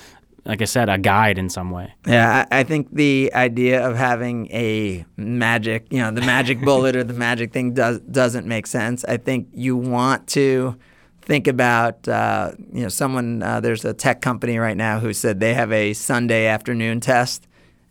like 0.46 0.62
I 0.62 0.66
said, 0.66 0.90
a 0.90 0.98
guide 0.98 1.38
in 1.38 1.50
some 1.50 1.72
way. 1.72 1.94
Yeah, 2.06 2.46
I, 2.52 2.64
think 2.64 2.94
the 2.94 3.32
idea 3.34 3.88
of 3.88 3.96
having 3.96 4.52
a 4.52 5.06
magic, 5.16 5.88
you 5.90 6.00
know, 6.00 6.12
the 6.12 6.22
magic 6.22 6.62
bullet 6.66 6.96
or 6.96 7.04
the 7.04 7.14
magic 7.14 7.54
thing 7.54 7.74
does 7.74 8.00
doesn't 8.02 8.46
make 8.46 8.68
sense. 8.68 9.06
I 9.06 9.18
think 9.18 9.48
you 9.54 9.78
want 9.78 10.28
to 10.30 10.78
think 11.26 11.48
about, 11.48 12.08
uh, 12.08 12.52
you 12.72 12.84
know, 12.84 12.90
someone. 12.90 13.44
Uh, 13.44 13.60
there's 13.60 13.86
a 13.86 13.94
tech 13.94 14.22
company 14.22 14.58
right 14.58 14.78
now 14.78 15.00
who 15.00 15.14
said 15.14 15.40
they 15.40 15.54
have 15.54 15.72
a 15.72 15.94
Sunday 15.94 16.48
afternoon 16.48 17.00
test, 17.00 17.48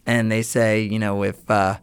and 0.07 0.31
they 0.31 0.42
say, 0.42 0.83
you 0.83 0.99
know, 0.99 1.23
if 1.23 1.51
uh, 1.51 1.79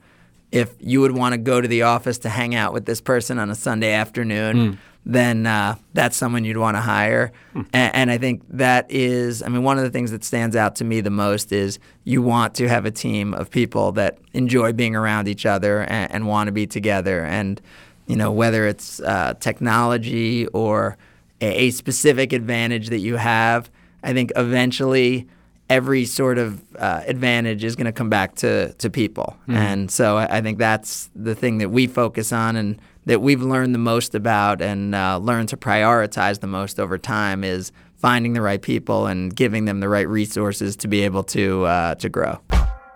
if 0.52 0.76
you 0.80 1.02
would 1.02 1.12
want 1.12 1.34
to 1.34 1.38
go 1.38 1.62
to 1.62 1.68
the 1.68 1.84
office 1.84 2.18
to 2.20 2.30
hang 2.30 2.56
out 2.56 2.74
with 2.74 2.86
this 2.86 3.02
person 3.02 3.38
on 3.38 3.50
a 3.50 3.56
Sunday 3.56 3.94
afternoon, 3.94 4.58
mm. 4.58 4.78
then 5.06 5.46
uh, 5.46 5.76
that's 5.94 6.18
someone 6.18 6.44
you'd 6.44 6.58
want 6.58 6.76
to 6.76 6.82
hire. 6.82 7.32
Mm. 7.54 7.68
And, 7.74 7.96
and, 7.96 8.12
I 8.12 8.18
think 8.18 8.44
that 8.50 8.90
is, 8.90 9.44
I 9.44 9.50
mean, 9.50 9.64
one 9.64 9.78
of 9.78 9.84
the 9.84 9.92
things 9.92 10.10
that 10.12 10.24
stands 10.24 10.56
out 10.56 10.76
to 10.78 10.84
me 10.84 11.02
the 11.02 11.12
most 11.12 11.52
is 11.52 11.78
you 12.04 12.22
want 12.24 12.56
to 12.56 12.68
have 12.68 12.86
a 12.86 12.92
team 12.92 13.34
of 13.36 13.52
people 13.52 13.92
that 13.94 14.18
enjoy 14.34 14.74
being 14.74 14.96
around 14.96 15.28
each 15.28 15.46
other 15.46 15.82
and, 15.82 16.12
and 16.12 16.28
want 16.28 16.48
to 16.48 16.52
be 16.52 16.66
together. 16.66 17.24
And, 17.24 17.62
you 18.08 18.16
know, 18.16 18.32
whether 18.32 18.66
it's 18.66 19.00
uh, 19.02 19.36
technology 19.40 20.48
or 20.48 20.98
a, 21.42 21.72
specific 21.72 22.34
advantage 22.34 22.90
that 22.90 23.00
you 23.00 23.16
have, 23.16 23.70
I 24.04 24.14
think 24.14 24.32
eventually 24.36 25.28
every 25.70 26.06
sort 26.06 26.38
of 26.38 26.62
uh, 26.76 27.04
advantage 27.06 27.64
is 27.64 27.76
going 27.76 27.86
to 27.86 27.92
come 27.92 28.10
back 28.10 28.36
to, 28.36 28.74
to 28.74 28.90
people. 28.90 29.38
Mm. 29.48 29.56
And 29.56 29.92
so 29.92 30.18
I 30.18 30.42
think 30.42 30.58
that's 30.58 31.10
the 31.16 31.36
thing 31.36 31.60
that 31.60 31.70
we 31.70 31.86
focus 31.88 32.34
on 32.34 32.56
and 32.56 32.82
that 33.06 33.22
we've 33.22 33.42
learned 33.42 33.74
the 33.74 33.80
most 33.80 34.16
about 34.16 34.62
and 34.62 34.96
uh, 34.96 35.18
learned 35.18 35.50
to 35.50 35.58
prioritize 35.58 36.40
the 36.40 36.48
most 36.48 36.80
over 36.80 36.98
time 36.98 37.44
is 37.44 37.72
finding 37.96 38.34
the 38.34 38.42
right 38.42 38.62
people 38.62 39.08
and 39.08 39.36
giving 39.36 39.66
them 39.66 39.80
the 39.80 39.90
right 39.90 40.08
resources 40.08 40.76
to 40.78 40.88
be 40.88 41.02
able 41.02 41.24
to 41.24 41.66
uh, 41.66 41.96
to 41.96 42.10
grow. 42.10 42.40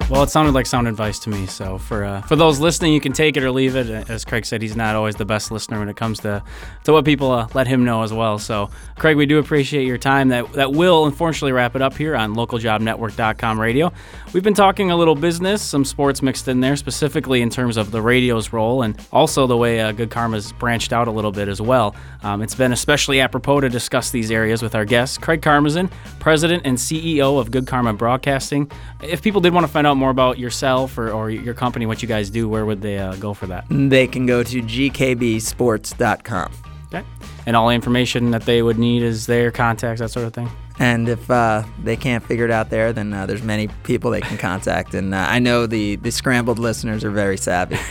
Well, 0.10 0.22
it 0.22 0.30
sounded 0.30 0.54
like 0.54 0.68
sound 0.68 0.88
advice 0.88 1.18
to 1.20 1.30
me. 1.30 1.48
So 1.48 1.80
for 1.80 2.04
uh, 2.04 2.22
for 2.22 2.36
those 2.36 2.60
listening, 2.60 2.94
you 2.94 3.00
can 3.00 3.14
take 3.14 3.36
it 3.36 3.44
or 3.44 3.50
leave 3.52 3.76
it. 3.76 4.10
As 4.10 4.24
Craig 4.26 4.46
said, 4.46 4.62
he's 4.62 4.76
not 4.76 4.96
always 4.96 5.16
the 5.16 5.26
best 5.26 5.50
listener 5.50 5.80
when 5.80 5.90
it 5.90 5.96
comes 5.96 6.20
to 6.20 6.44
to 6.84 6.92
what 6.92 7.04
people 7.04 7.32
uh, 7.32 7.48
let 7.56 7.66
him 7.66 7.84
know 7.84 8.04
as 8.04 8.14
well. 8.14 8.38
So 8.38 8.70
Craig, 9.00 9.18
we 9.18 9.26
do 9.26 9.40
appreciate 9.40 9.88
your 9.88 9.98
time. 9.98 10.28
That 10.28 10.54
that 10.54 10.74
will 10.74 11.06
unfortunately 11.06 11.54
wrap 11.54 11.76
it 11.76 11.82
up 11.82 11.96
here 11.96 12.16
on 12.16 12.36
LocalJobNetwork.com 12.36 13.60
radio. 13.60 13.92
We've 14.34 14.44
been 14.44 14.54
talking 14.54 14.92
a 14.92 14.96
little 14.96 15.16
business, 15.16 15.64
some 15.64 15.86
sports 15.86 16.22
mixed 16.22 16.48
in 16.48 16.60
there, 16.60 16.76
specifically 16.76 17.42
in 17.42 17.50
terms 17.50 17.78
of 17.78 17.90
the 17.90 18.02
radio's 18.02 18.54
role 18.54 18.84
and 18.84 19.00
also 19.12 19.48
the 19.48 19.58
way 19.58 19.80
uh, 19.80 19.94
Good 19.94 20.12
Karma's 20.12 20.52
branched 20.54 20.94
out 20.94 21.08
a 21.08 21.12
little 21.12 21.32
bit 21.32 21.48
as 21.48 21.62
well. 21.62 21.96
Um, 22.22 22.42
it's 22.42 22.56
been 22.56 22.74
especially 22.74 23.20
apropos 23.20 23.62
to 23.62 23.70
discuss 23.70 24.12
these 24.12 24.32
areas 24.32 24.62
with 24.62 24.76
our 24.76 24.86
guest, 24.86 25.22
Craig 25.22 25.42
Karmazin, 25.42 25.90
President 26.20 26.64
and 26.66 26.78
CEO 26.78 27.40
of 27.40 27.52
Good 27.52 27.68
Karma 27.68 27.94
Broadcasting. 27.94 28.72
If 29.02 29.22
people 29.22 29.42
did 29.42 29.54
want 29.54 29.66
to 29.66 29.72
find 29.72 29.88
out 29.88 29.93
more 29.96 30.10
about 30.10 30.40
yourself 30.40 30.98
or, 30.98 31.12
or 31.12 31.30
your 31.30 31.54
company, 31.54 31.86
what 31.86 32.02
you 32.02 32.08
guys 32.08 32.30
do, 32.30 32.48
where 32.50 32.66
would 32.66 32.82
they 32.82 32.98
uh, 32.98 33.16
go 33.16 33.34
for 33.34 33.48
that? 33.48 33.66
They 33.70 34.08
can 34.08 34.26
go 34.26 34.44
to 34.44 34.62
gkbsports.com. 34.62 36.52
Okay. 36.94 37.04
And 37.46 37.56
all 37.56 37.68
the 37.70 37.76
information 37.76 38.32
that 38.32 38.44
they 38.44 38.62
would 38.62 38.78
need 38.78 39.04
is 39.04 39.26
their 39.26 39.52
contacts, 39.52 40.00
that 40.00 40.10
sort 40.10 40.26
of 40.28 40.34
thing? 40.34 40.50
And 40.80 41.08
if 41.08 41.30
uh, 41.30 41.64
they 41.84 41.96
can't 41.96 42.24
figure 42.24 42.46
it 42.46 42.52
out 42.52 42.70
there, 42.72 42.94
then 42.94 43.14
uh, 43.14 43.28
there's 43.28 43.44
many 43.44 43.68
people 43.84 44.10
they 44.10 44.22
can 44.22 44.38
contact. 44.38 44.96
And 44.96 45.14
uh, 45.14 45.26
I 45.30 45.40
know 45.40 45.68
the, 45.68 45.98
the 45.98 46.12
scrambled 46.12 46.58
listeners 46.58 47.04
are 47.04 47.12
very 47.12 47.38
savvy. 47.38 47.78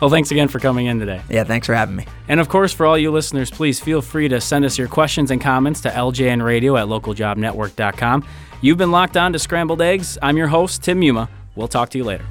Well, 0.00 0.10
thanks 0.10 0.30
again 0.30 0.48
for 0.48 0.58
coming 0.58 0.86
in 0.86 0.98
today. 0.98 1.22
Yeah, 1.28 1.44
thanks 1.44 1.66
for 1.66 1.74
having 1.74 1.94
me. 1.94 2.06
And 2.28 2.40
of 2.40 2.48
course, 2.48 2.72
for 2.72 2.86
all 2.86 2.98
you 2.98 3.10
listeners, 3.10 3.50
please 3.50 3.80
feel 3.80 4.02
free 4.02 4.28
to 4.28 4.40
send 4.40 4.64
us 4.64 4.76
your 4.78 4.88
questions 4.88 5.30
and 5.30 5.40
comments 5.40 5.80
to 5.82 5.90
ljnradio 5.90 6.80
at 6.80 6.88
localjobnetwork.com. 6.88 8.24
You've 8.60 8.78
been 8.78 8.90
locked 8.90 9.16
on 9.16 9.32
to 9.32 9.38
Scrambled 9.38 9.82
Eggs. 9.82 10.16
I'm 10.22 10.36
your 10.36 10.48
host, 10.48 10.82
Tim 10.82 11.02
Yuma. 11.02 11.28
We'll 11.54 11.68
talk 11.68 11.90
to 11.90 11.98
you 11.98 12.04
later. 12.04 12.24